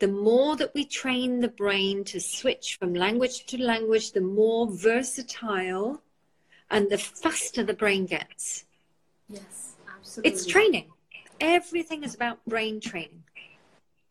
[0.00, 4.68] The more that we train the brain to switch from language to language, the more
[4.70, 6.02] versatile
[6.70, 8.64] and the faster the brain gets.
[9.28, 10.30] Yes, absolutely.
[10.30, 10.90] It's training.
[11.40, 13.22] Everything is about brain training.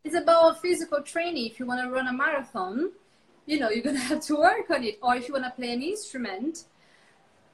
[0.04, 1.46] It's about physical training.
[1.46, 2.92] If you want to run a marathon,
[3.46, 4.98] you know, you're gonna have to work on it.
[5.02, 6.64] Or if you wanna play an instrument,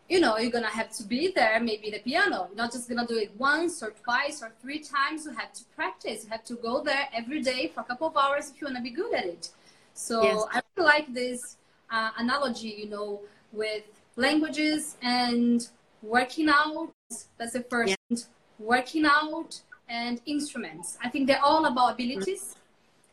[0.09, 2.49] you know, you're gonna have to be there, maybe the piano.
[2.49, 5.25] You're not just gonna do it once or twice or three times.
[5.25, 6.25] You have to practice.
[6.25, 8.83] You have to go there every day for a couple of hours if you wanna
[8.83, 9.51] be good at it.
[9.95, 10.45] So yes.
[10.53, 11.57] I really like this
[11.91, 13.21] uh, analogy, you know,
[13.53, 13.85] with
[14.17, 15.69] languages and
[16.03, 16.91] working out.
[17.39, 17.97] That's the first.
[18.11, 18.17] Yeah.
[18.59, 20.97] Working out and instruments.
[21.03, 22.55] I think they're all about abilities,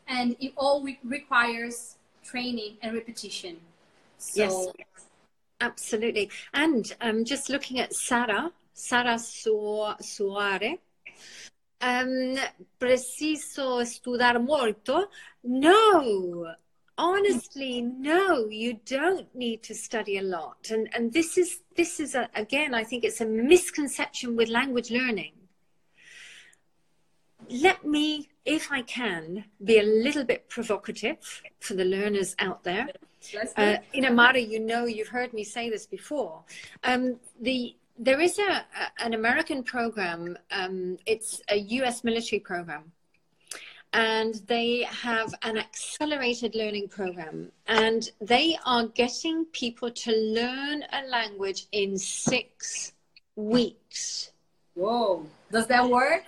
[0.06, 3.56] and it all re- requires training and repetition.
[4.18, 5.06] So, yes,
[5.60, 6.30] absolutely.
[6.54, 10.78] And um, just looking at Sara, Sara Suare,
[11.80, 12.36] um,
[12.78, 15.08] preciso estudar molto.
[15.42, 16.54] No,
[16.98, 20.70] honestly no you don't need to study a lot.
[20.70, 24.90] And and this is this is a, again i think it's a misconception with language
[24.90, 25.32] learning.
[27.48, 32.88] Let me if i can be a little bit provocative for the learners out there.
[33.56, 36.42] Uh, Inamara you know you've heard me say this before.
[36.84, 42.92] Um, the there is a, a an american program um, it's a us military program
[43.92, 47.50] and they have an accelerated learning program.
[47.66, 52.92] And they are getting people to learn a language in six
[53.36, 54.30] weeks.
[54.74, 55.26] Whoa.
[55.50, 56.24] Does that work?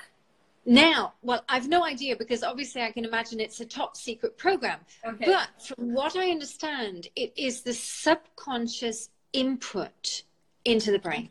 [0.65, 4.79] Now well i've no idea because obviously i can imagine it's a top secret program.
[5.05, 5.25] Okay.
[5.27, 10.23] but from what i understand it is the subconscious input
[10.65, 11.31] into the brain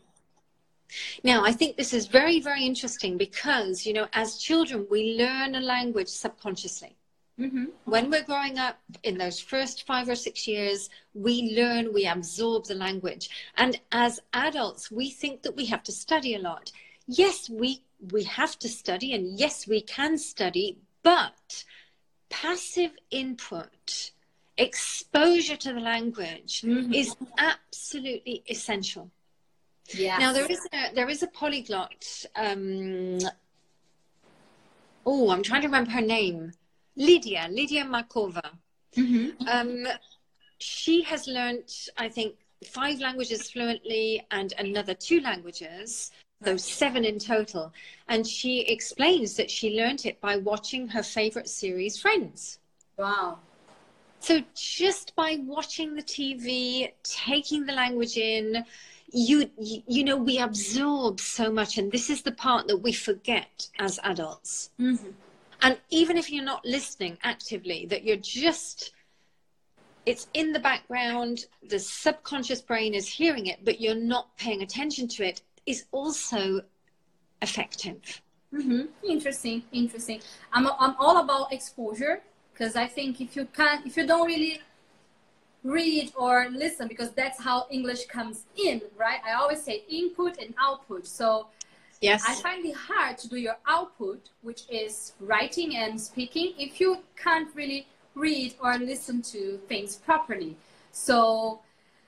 [1.23, 5.55] now, I think this is very, very interesting because, you know, as children, we learn
[5.55, 6.95] a language subconsciously.
[7.39, 7.65] Mm-hmm.
[7.85, 12.65] When we're growing up in those first five or six years, we learn, we absorb
[12.65, 13.29] the language.
[13.57, 16.71] And as adults, we think that we have to study a lot.
[17.07, 17.81] Yes, we,
[18.11, 21.63] we have to study, and yes, we can study, but
[22.29, 24.11] passive input,
[24.57, 26.93] exposure to the language mm-hmm.
[26.93, 29.09] is absolutely essential.
[29.93, 30.17] Yeah.
[30.17, 32.25] Now there is a there is a polyglot.
[32.35, 33.19] Um,
[35.05, 36.51] oh, I'm trying to remember her name.
[36.95, 38.51] Lydia Lydia Machova.
[38.95, 39.47] Mm-hmm.
[39.47, 39.87] Um,
[40.57, 42.35] she has learned, I think,
[42.65, 46.11] five languages fluently and another two languages,
[46.41, 47.73] those seven in total.
[48.07, 52.59] And she explains that she learned it by watching her favorite series, Friends.
[52.97, 53.39] Wow.
[54.19, 58.63] So just by watching the TV, taking the language in,
[59.11, 63.67] you, you know we absorb so much and this is the part that we forget
[63.79, 65.09] as adults mm-hmm.
[65.61, 68.91] and even if you're not listening actively that you're just
[70.05, 75.07] it's in the background the subconscious brain is hearing it but you're not paying attention
[75.07, 76.61] to it is also
[77.41, 78.21] effective
[78.53, 78.83] mm-hmm.
[79.07, 80.21] interesting interesting
[80.53, 82.21] I'm, I'm all about exposure
[82.53, 84.61] because i think if you can't if you don't really
[85.63, 89.19] read or listen because that's how English comes in, right?
[89.25, 91.05] I always say input and output.
[91.05, 91.47] So
[92.01, 92.23] yes.
[92.27, 96.99] I find it hard to do your output, which is writing and speaking, if you
[97.15, 100.55] can't really read or listen to things properly.
[100.91, 101.61] So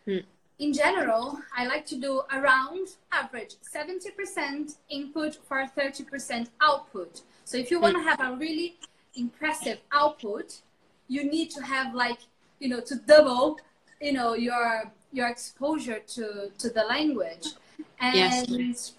[0.06, 0.18] hmm.
[0.60, 7.22] in general, I like to do around average 70% input for 30% output.
[7.46, 8.08] So if you want to hmm.
[8.08, 8.78] have a really
[9.16, 10.62] impressive output,
[11.08, 12.18] you need to have like
[12.64, 13.60] you know to double
[14.00, 17.46] you know your your exposure to to the language.
[18.00, 18.94] And yes.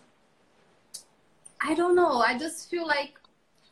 [1.61, 2.15] i don't know.
[2.31, 3.15] I just feel like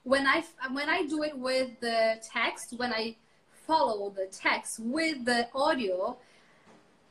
[0.05, 1.99] when i when i do it with the
[2.37, 3.15] text when i
[3.69, 6.17] follow the text with the audio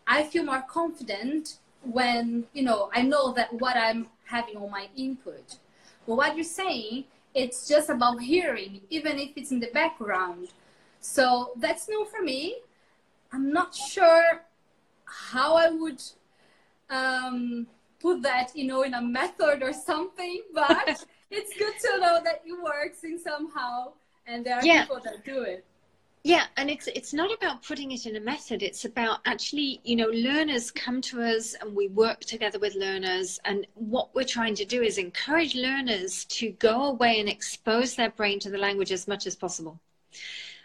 [0.05, 4.87] i feel more confident when you know i know that what i'm having on my
[4.97, 5.47] input.
[6.05, 10.49] But what you're saying it's just about hearing even if it's in the background.
[10.99, 12.57] So that's new for me
[13.33, 14.43] I'm not sure
[15.05, 16.01] how I would
[16.89, 17.67] um,
[17.99, 22.41] put that, you know, in a method or something, but it's good to know that
[22.45, 23.93] it works in somehow
[24.27, 24.81] and there are yeah.
[24.83, 25.65] people that do it.
[26.23, 28.61] Yeah, and it's it's not about putting it in a method.
[28.61, 33.39] It's about actually, you know, learners come to us and we work together with learners.
[33.45, 38.11] And what we're trying to do is encourage learners to go away and expose their
[38.11, 39.79] brain to the language as much as possible.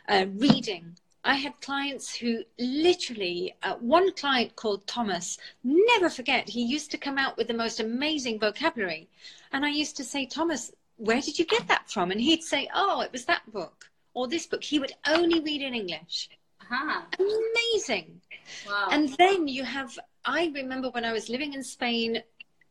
[0.08, 0.94] Uh, reading,
[1.26, 6.98] I had clients who literally, uh, one client called Thomas, never forget, he used to
[6.98, 9.08] come out with the most amazing vocabulary.
[9.52, 12.12] And I used to say, Thomas, where did you get that from?
[12.12, 14.62] And he'd say, oh, it was that book or this book.
[14.62, 16.30] He would only read in English.
[16.60, 17.02] Uh-huh.
[17.18, 18.20] Amazing.
[18.68, 18.88] Wow.
[18.92, 22.22] And then you have, I remember when I was living in Spain,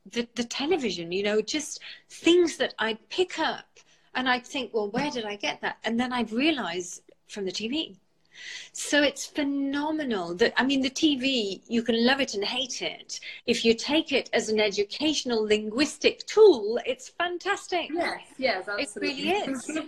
[0.10, 3.66] the, the television, you know, just things that I'd pick up
[4.14, 5.76] and I'd think, well, where did I get that?
[5.84, 7.98] And then I'd realize from the TV
[8.74, 13.20] So it's phenomenal that, I mean, the TV, you can love it and hate it.
[13.46, 17.90] If you take it as an educational linguistic tool, it's fantastic.
[17.92, 19.30] Yes, yes, absolutely.
[19.30, 19.70] It really is.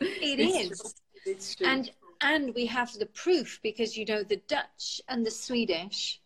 [0.00, 0.80] It it's is.
[0.80, 0.90] True.
[1.26, 1.66] It's true.
[1.66, 1.90] And,
[2.20, 6.20] and we have the proof because, you know, the Dutch and the Swedish,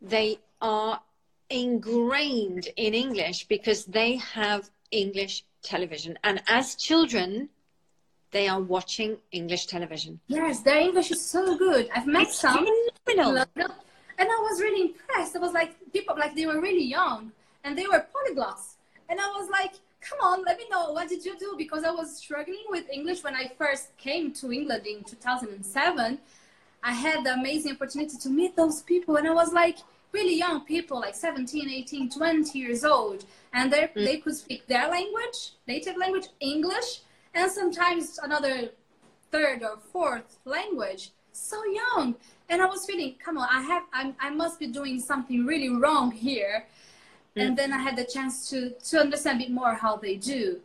[0.00, 1.00] they are
[1.50, 6.18] ingrained in English because they have English television.
[6.24, 7.48] And as children,
[8.30, 10.20] they are watching English television.
[10.28, 11.88] Yes, their English is so good.
[11.94, 12.66] I've met it's some.
[13.04, 13.46] Phenomenal.
[13.56, 15.34] And I was really impressed.
[15.34, 17.32] It was like people, like they were really young
[17.64, 18.74] and they were polyglots.
[19.08, 21.54] And I was like, come on, let me know, what did you do?
[21.56, 26.18] Because I was struggling with English when I first came to England in 2007.
[26.82, 29.16] I had the amazing opportunity to meet those people.
[29.16, 29.78] And I was like,
[30.12, 33.24] really young people, like 17, 18, 20 years old.
[33.52, 33.94] And mm.
[33.94, 37.00] they could speak their language, native language, English,
[37.34, 38.70] and sometimes another
[39.30, 42.16] third or fourth language so young.
[42.48, 45.68] And i was feeling come on i have I'm, i must be doing something really
[45.68, 46.66] wrong here.
[47.36, 47.42] Mm.
[47.42, 50.60] and then i had the chance to to understand a bit more how they do.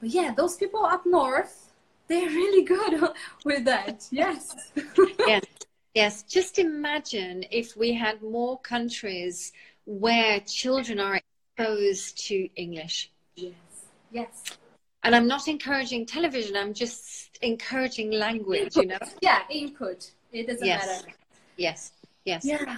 [0.00, 1.72] But yeah those people up north
[2.08, 3.02] they're really good
[3.44, 4.54] with that yes.
[5.26, 5.44] Yes
[5.94, 6.22] yes.
[6.24, 9.52] Just imagine if we had more countries
[9.86, 13.10] where children are exposed to english.
[13.36, 13.54] Yes
[14.12, 14.58] yes
[15.06, 16.56] and I'm not encouraging television.
[16.56, 18.76] I'm just encouraging language.
[18.76, 18.82] Input.
[18.82, 18.98] You know.
[19.22, 20.10] Yeah, input.
[20.32, 20.84] It doesn't yes.
[20.84, 21.16] matter.
[21.56, 21.92] Yes.
[22.24, 22.44] Yes.
[22.44, 22.76] Yeah.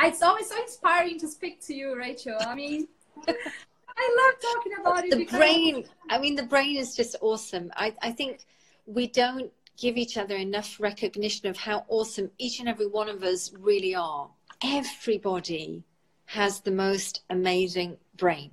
[0.00, 2.36] It's always so inspiring to speak to you, Rachel.
[2.40, 2.88] I mean,
[3.28, 5.10] I love talking about it.
[5.12, 5.84] The brain.
[6.10, 7.70] I mean, the brain is just awesome.
[7.76, 8.40] I, I think
[8.86, 13.22] we don't give each other enough recognition of how awesome each and every one of
[13.22, 14.28] us really are.
[14.64, 15.84] Everybody
[16.24, 18.50] has the most amazing brain.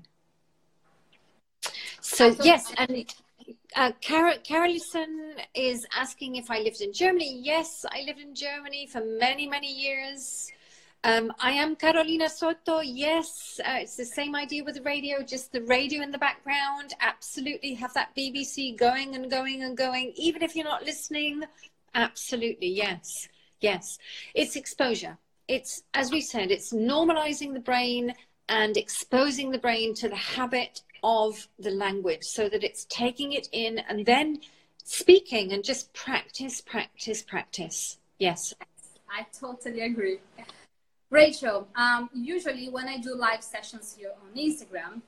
[2.04, 3.06] So yes, and
[3.78, 7.40] uh, Car- Carolison is asking if I lived in Germany.
[7.42, 10.52] Yes, I lived in Germany for many, many years.
[11.06, 12.82] Um, I am Carolina Soto.
[12.82, 16.94] Yes, uh, it's the same idea with the radio, just the radio in the background.
[17.00, 21.44] Absolutely have that BBC going and going and going, even if you're not listening.
[21.96, 23.30] Absolutely, yes,
[23.62, 23.98] yes.
[24.36, 25.18] It's exposure.
[25.48, 28.14] It's, as we said, it's normalizing the brain
[28.50, 33.50] and exposing the brain to the habit of the language so that it's taking it
[33.52, 34.40] in and then
[34.84, 37.98] speaking and just practice, practice, practice.
[38.20, 38.54] Yes.
[39.10, 40.20] I totally agree.
[41.10, 45.02] Rachel, um, usually when I do live sessions here on Instagram,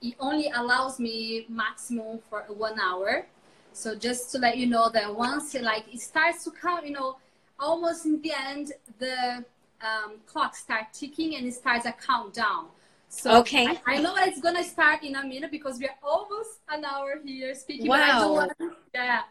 [0.00, 3.26] it only allows me maximum for one hour.
[3.72, 6.92] So just to let you know that once it, like it starts to count, you
[6.92, 7.16] know,
[7.58, 9.44] almost in the end, the
[9.80, 12.66] um, clock starts ticking and it starts a countdown.
[13.08, 13.66] So okay.
[13.66, 17.20] I, I, know it's gonna start in a minute because we are almost an hour
[17.24, 17.88] here speaking.
[17.88, 18.32] Wow.
[18.32, 18.52] Want,
[18.94, 19.22] yeah.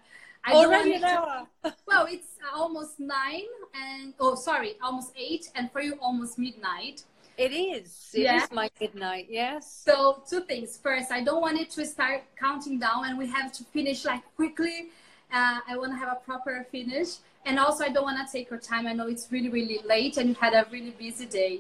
[0.43, 1.47] I Already an hour.
[1.88, 3.43] well, it's almost nine
[3.75, 7.03] and oh, sorry, almost eight, and for you almost midnight.
[7.38, 8.09] It is.
[8.13, 8.43] It yeah.
[8.43, 9.28] is my midnight.
[9.30, 9.82] Yes.
[9.86, 10.80] So two things.
[10.82, 14.23] First, I don't want it to start counting down, and we have to finish like
[14.36, 14.89] quickly.
[15.32, 18.49] Uh, I want to have a proper finish, and also I don't want to take
[18.49, 18.88] your time.
[18.88, 21.59] I know it's really, really late, and you had a really busy day,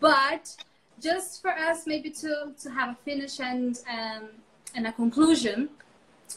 [0.00, 0.56] but
[1.00, 4.28] just for us maybe to, to have a finish and, um,
[4.74, 5.68] and a conclusion,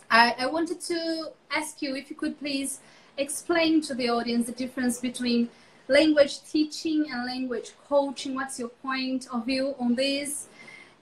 [0.10, 2.80] I, I wanted to ask you if you could please
[3.18, 5.50] explain to the audience the difference between
[5.88, 8.36] language teaching and language coaching.
[8.36, 10.48] What's your point of view on this?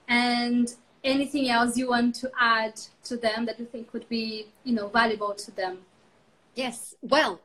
[0.08, 4.74] And anything else you want to add to them that you think would be, you
[4.74, 5.78] know, valuable to them?
[6.54, 6.94] Yes.
[7.02, 7.40] Well,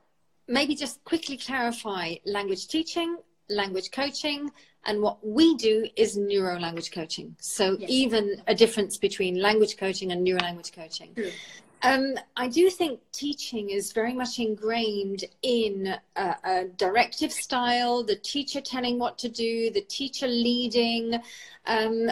[0.48, 3.18] maybe just quickly clarify language teaching,
[3.50, 4.52] language coaching,
[4.88, 7.36] and what we do is neuro language coaching.
[7.40, 7.90] So yes.
[7.90, 11.16] even a difference between language coaching and neuro language coaching.
[11.84, 18.16] Um, I do think teaching is very much ingrained in a, a, directive style, the
[18.16, 21.22] teacher telling what to do, the teacher leading.
[21.68, 22.10] Um,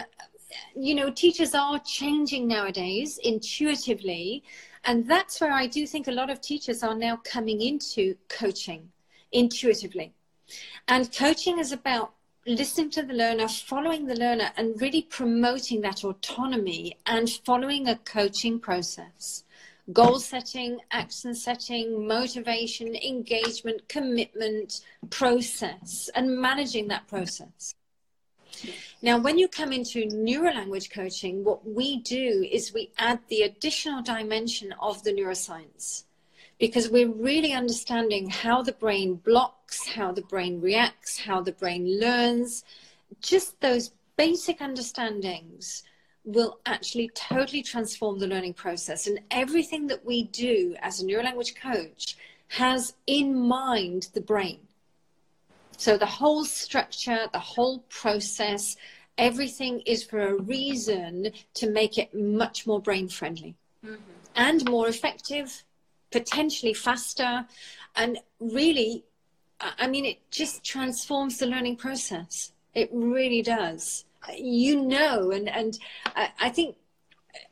[0.76, 4.44] you know, teachers are changing nowadays intuitively.
[4.84, 8.90] And that's where I do think a lot of teachers are now coming into coaching
[9.32, 10.14] intuitively.
[10.86, 12.12] And coaching is about
[12.46, 17.96] listening to the learner, following the learner, and really promoting that autonomy and following a
[17.96, 19.44] coaching process.
[19.92, 24.80] Goal setting, action setting, motivation, engagement, commitment,
[25.10, 27.74] process, and managing that process.
[29.02, 33.42] Now, when you come into neuro language coaching, what we do is we add the
[33.42, 36.05] additional dimension of the neuroscience
[36.58, 42.00] because we're really understanding how the brain blocks, how the brain reacts, how the brain
[42.00, 42.64] learns.
[43.20, 45.82] Just those basic understandings
[46.24, 49.06] will actually totally transform the learning process.
[49.06, 52.16] And everything that we do as a neurolanguage coach
[52.48, 54.60] has in mind the brain.
[55.76, 58.76] So the whole structure, the whole process,
[59.18, 63.54] everything is for a reason to make it much more brain friendly
[63.84, 63.96] mm-hmm.
[64.34, 65.64] and more effective,
[66.18, 67.32] potentially faster,
[67.94, 69.04] and really,
[69.60, 72.52] I mean, it just transforms the learning process.
[72.74, 74.04] It really does.
[74.36, 75.78] You know, and and
[76.14, 76.76] I, I think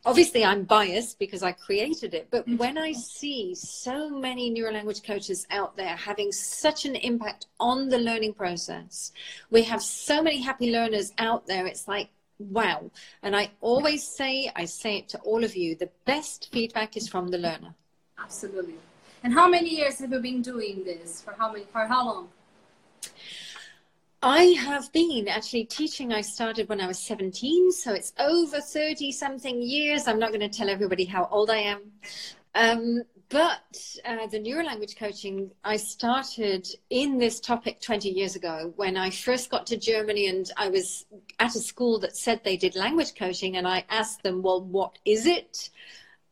[0.05, 2.57] obviously I'm biased because I created it, but mm-hmm.
[2.57, 7.99] when I see so many neurolanguage coaches out there having such an impact on the
[7.99, 9.13] learning process,
[9.51, 12.09] we have so many happy learners out there, it's like,
[12.39, 12.91] wow.
[13.23, 17.09] And I always say, I say it to all of you, the best feedback is
[17.09, 17.75] from the learner.
[18.19, 18.75] Absolutely.
[19.23, 21.23] And how many years have you been doing this?
[21.23, 22.29] For how many, for how long?
[24.23, 26.13] I have been actually teaching.
[26.13, 30.09] I started when I was 17, so it's over 30 something years.
[30.09, 31.81] I'm not going to tell everybody how old I am.
[32.55, 38.97] Um, but uh, the neurolanguage coaching, I started in this topic 20 years ago when
[38.97, 41.05] I first got to Germany and I was
[41.39, 43.57] at a school that said they did language coaching.
[43.57, 45.71] And I asked them, well, what is it?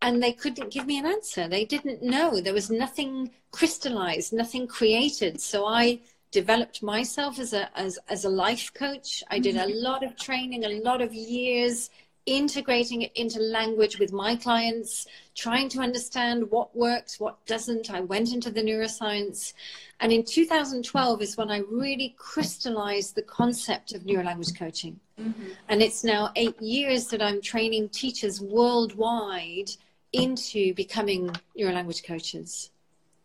[0.03, 1.48] And they couldn't give me an answer.
[1.48, 2.40] They didn't know.
[2.40, 5.40] There was nothing crystallized, nothing created.
[5.40, 6.00] So I
[6.32, 9.22] developed myself as a as, as a life coach.
[9.30, 9.84] I did a mm-hmm.
[9.84, 11.88] lot of training, a lot of years
[12.26, 17.90] integrating it into language with my clients, trying to understand what works, what doesn't.
[17.90, 19.55] I went into the neuroscience.
[20.00, 25.00] And in 2012 is when I really crystallized the concept of neurolanguage coaching.
[25.20, 25.50] Mm-hmm.
[25.68, 29.70] And it's now eight years that I'm training teachers worldwide
[30.12, 32.70] into becoming neurolanguage coaches.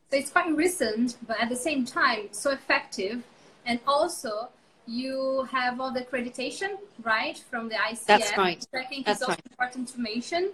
[0.09, 3.23] So it's quite recent, but at the same time, so effective.
[3.65, 4.49] And also,
[4.85, 8.05] you have all the accreditation, right, from the ICF.
[8.05, 8.65] That's right.
[8.73, 9.41] I think That's also right.
[9.51, 10.51] important information.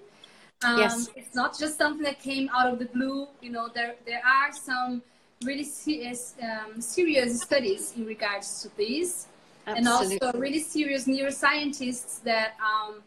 [0.64, 1.10] Um, yes.
[1.16, 3.28] It's not just something that came out of the blue.
[3.42, 5.04] You know, there there are some
[5.44, 9.28] really serious um, serious studies in regards to this,
[9.68, 10.14] Absolutely.
[10.16, 13.04] and also really serious neuroscientists that um,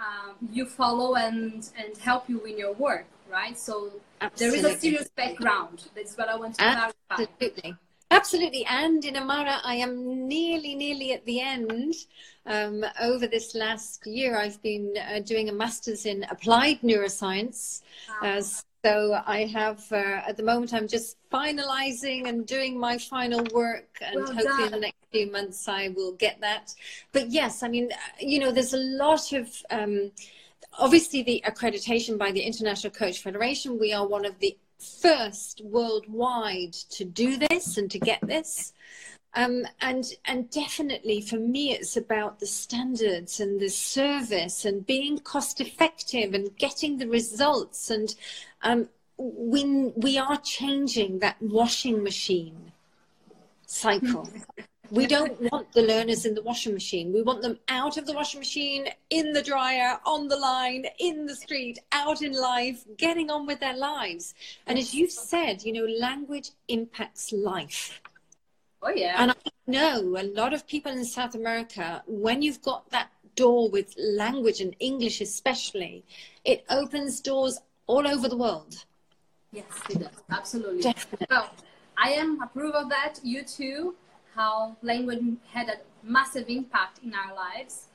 [0.00, 3.58] um, you follow and and help you in your work right?
[3.58, 4.60] So Absolutely.
[4.60, 5.84] there is a serious background.
[5.94, 6.94] That's what I want to clarify.
[7.10, 7.76] Absolutely.
[8.10, 8.64] Absolutely.
[8.66, 11.94] And Inamara, I am nearly, nearly at the end.
[12.46, 17.82] Um, over this last year, I've been uh, doing a master's in applied neuroscience.
[18.22, 18.38] Wow.
[18.38, 18.42] Uh,
[18.86, 23.88] so I have, uh, at the moment, I'm just finalizing and doing my final work.
[24.00, 26.72] And well hopefully, in the next few months, I will get that.
[27.10, 29.48] But yes, I mean, you know, there's a lot of.
[29.70, 30.12] Um,
[30.78, 36.74] obviously the accreditation by the International Coach Federation, we are one of the first worldwide
[36.90, 38.74] to do this and to get this.
[39.36, 45.18] Um, and and definitely for me it's about the standards and the service and being
[45.18, 48.14] cost effective and getting the results and
[48.62, 52.72] um, we we are changing that washing machine
[53.66, 54.26] cycle
[54.90, 57.12] We don't want the learners in the washing machine.
[57.12, 61.26] We want them out of the washing machine, in the dryer, on the line, in
[61.26, 64.34] the street, out in life, getting on with their lives.
[64.66, 68.00] And as you've said, you know, language impacts life.
[68.82, 69.16] Oh, yeah.
[69.18, 69.34] And I
[69.66, 74.60] know a lot of people in South America, when you've got that door with language
[74.60, 76.04] and English especially,
[76.44, 78.84] it opens doors all over the world.
[79.52, 80.10] Yes, it does.
[80.30, 80.82] Absolutely.
[80.82, 81.26] Definitely.
[81.30, 81.50] Well,
[81.96, 83.18] I am approve of that.
[83.22, 83.94] You too
[84.34, 87.86] how language had a massive impact in our lives.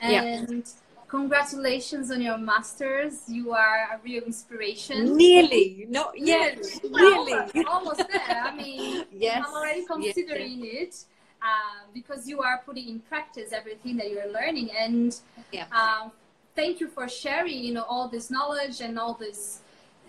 [0.00, 0.72] And yeah.
[1.08, 3.22] Congratulations on your masters.
[3.26, 5.16] You are a real inspiration.
[5.16, 6.58] Nearly, not yet.
[6.84, 8.42] Really, almost, almost there.
[8.44, 9.44] I mean, yes.
[9.46, 10.74] I'm already considering yes.
[10.74, 11.04] it.
[11.40, 15.20] Uh, because you are putting in practice everything that you're learning and
[15.52, 15.66] yeah.
[15.70, 16.08] uh,
[16.56, 19.60] thank you for sharing you know all this knowledge and all this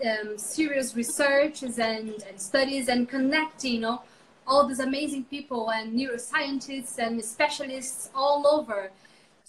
[0.04, 4.02] um, serious researches and, and studies and connecting you know
[4.48, 8.90] all these amazing people and neuroscientists and specialists all over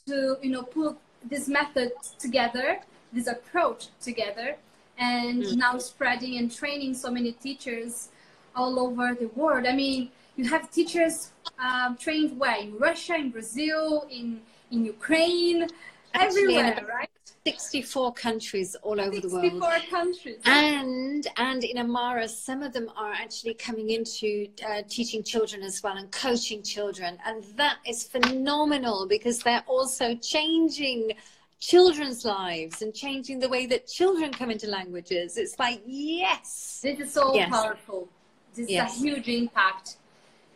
[0.07, 2.81] to you know put this method together
[3.13, 4.57] this approach together
[4.99, 5.57] and mm.
[5.57, 8.09] now spreading and training so many teachers
[8.55, 9.67] all over the world.
[9.67, 12.57] I mean you have teachers um, trained where?
[12.57, 14.41] In russia in brazil in
[14.71, 15.69] in ukraine
[16.15, 17.11] Actually, everywhere right
[17.47, 19.81] 64 countries all over 64 the world.
[19.81, 20.39] 64 countries.
[20.45, 25.97] And and Inamara, some of them are actually coming into uh, teaching children as well
[25.97, 31.13] and coaching children, and that is phenomenal because they're also changing
[31.61, 35.39] children's lives and changing the way that children come into languages.
[35.39, 37.49] It's like yes, this is so yes.
[37.49, 38.09] powerful.
[38.55, 38.97] This yes.
[38.97, 39.97] is a huge impact,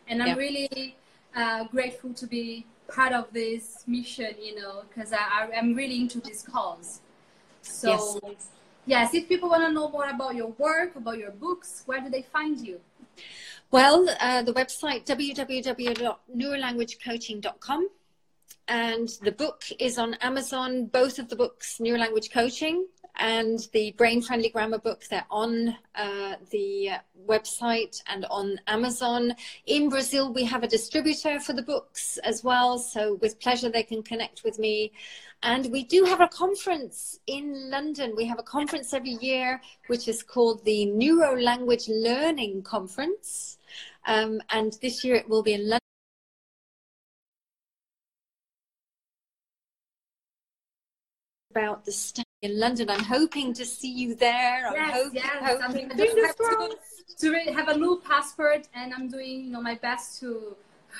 [0.07, 0.97] and I'm really
[1.35, 6.01] uh, grateful to be part of this mission, you know, because I, I, am really
[6.01, 7.01] into this cause.
[7.63, 8.49] So, yes.
[8.87, 12.11] yes, if people want to know more about your work, about your books, where do
[12.11, 12.81] they find you?
[13.71, 17.89] Well, uh, the website www.neurolanguagecoaching.com
[18.69, 20.87] and the book is on Amazon.
[20.87, 22.87] Both of the books, Neurolanguage Coaching
[23.17, 26.91] and the Brain Friendly Grammar book, they're on uh, the
[27.29, 29.35] website and on Amazon.
[29.67, 32.79] In Brazil, we have a distributor for the books as well.
[32.79, 34.93] So, with pleasure, they can connect with me.
[35.43, 38.15] And we do have a conference in London.
[38.17, 43.59] We have a conference every year, which is called the Neuro Language Learning Conference.
[44.07, 45.81] Um, and this year it will be in London.
[51.51, 51.93] About the
[52.45, 52.91] in London.
[52.91, 54.69] I'm hoping to see you there.
[54.69, 55.43] I'm yes, hoping, yes.
[55.49, 55.65] hoping.
[55.65, 56.77] I mean, I just have to,
[57.23, 60.55] to have a new passport, and I'm doing, you know, my best to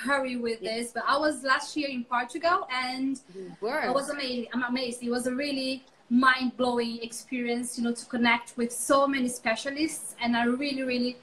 [0.05, 0.75] hurry with Yes.
[0.75, 0.91] this.
[0.95, 4.47] But I was last year in Portugal, and it was amazing.
[4.53, 5.03] I'm amazed.
[5.03, 10.15] It was a really mind blowing experience, you know, to connect with so many specialists,
[10.21, 11.17] and I really, really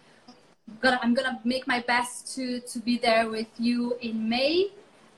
[0.80, 4.70] gonna I'm gonna make my best to to be there with you in May,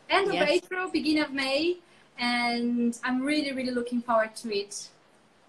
[0.08, 0.48] end of Yes.
[0.56, 1.76] April, beginning of May,
[2.18, 4.88] and I'm really, really looking forward to it.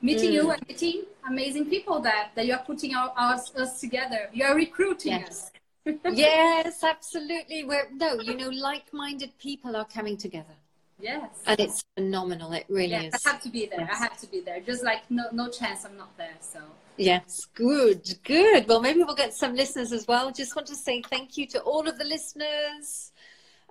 [0.01, 0.33] Meeting Mm.
[0.33, 4.29] you and meeting amazing people that that you're putting our, us, us together.
[4.33, 5.29] You're recruiting Yes.
[5.29, 5.51] us.
[6.13, 7.63] yes, absolutely.
[7.63, 10.55] We're no, you know, like-minded people are coming together,
[10.99, 11.29] Yes.
[11.45, 12.51] and it's phenomenal.
[12.53, 13.25] It really Yeah, is.
[13.25, 13.87] I have to be there.
[13.91, 14.59] I have to be there.
[14.61, 16.37] Just like no no chance I'm not there.
[16.39, 16.59] So
[16.97, 18.67] Yes, good, good.
[18.69, 20.31] Well, maybe we'll get some listeners as well.
[20.31, 23.11] Just want to say thank you to all of the listeners.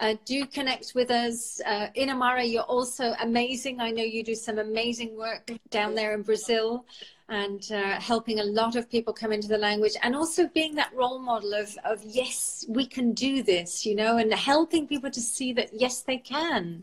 [0.00, 1.60] Uh, do connect with us.
[1.64, 3.80] Uh, Inamara, you're also amazing.
[3.80, 6.84] I know you do some amazing work down there in Brazil
[7.28, 10.92] and uh, helping a lot of people come into the language and also being that
[10.94, 15.20] role model of, of, yes, we can do this, you know, and helping people to
[15.20, 16.82] see that, yes, they can.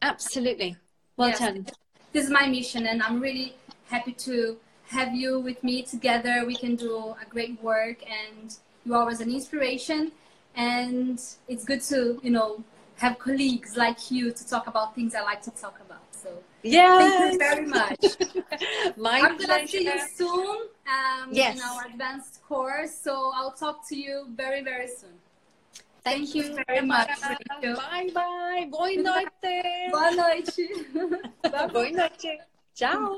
[0.00, 0.76] Absolutely.
[1.16, 1.40] Well Yes.
[1.40, 1.66] done.
[2.12, 3.54] this is my mission and i'm really
[3.90, 8.94] happy to have you with me together we can do a great work and you
[8.94, 10.12] are always an inspiration
[10.54, 12.62] and it's good to you know
[12.96, 16.30] have colleagues like you to talk about things i like to talk about so
[16.62, 18.04] yeah, thank you very much
[18.96, 20.56] My i'm gonna see you soon
[20.88, 21.56] um, Yes.
[21.56, 25.10] in our advanced course so i'll talk to you very very soon
[26.04, 27.76] Thank you very much Bye Rachel.
[28.14, 28.66] bye.
[28.70, 29.32] Boa noite.
[29.92, 30.58] boa noite
[31.52, 32.40] Boa noite.
[32.74, 33.16] Ciao.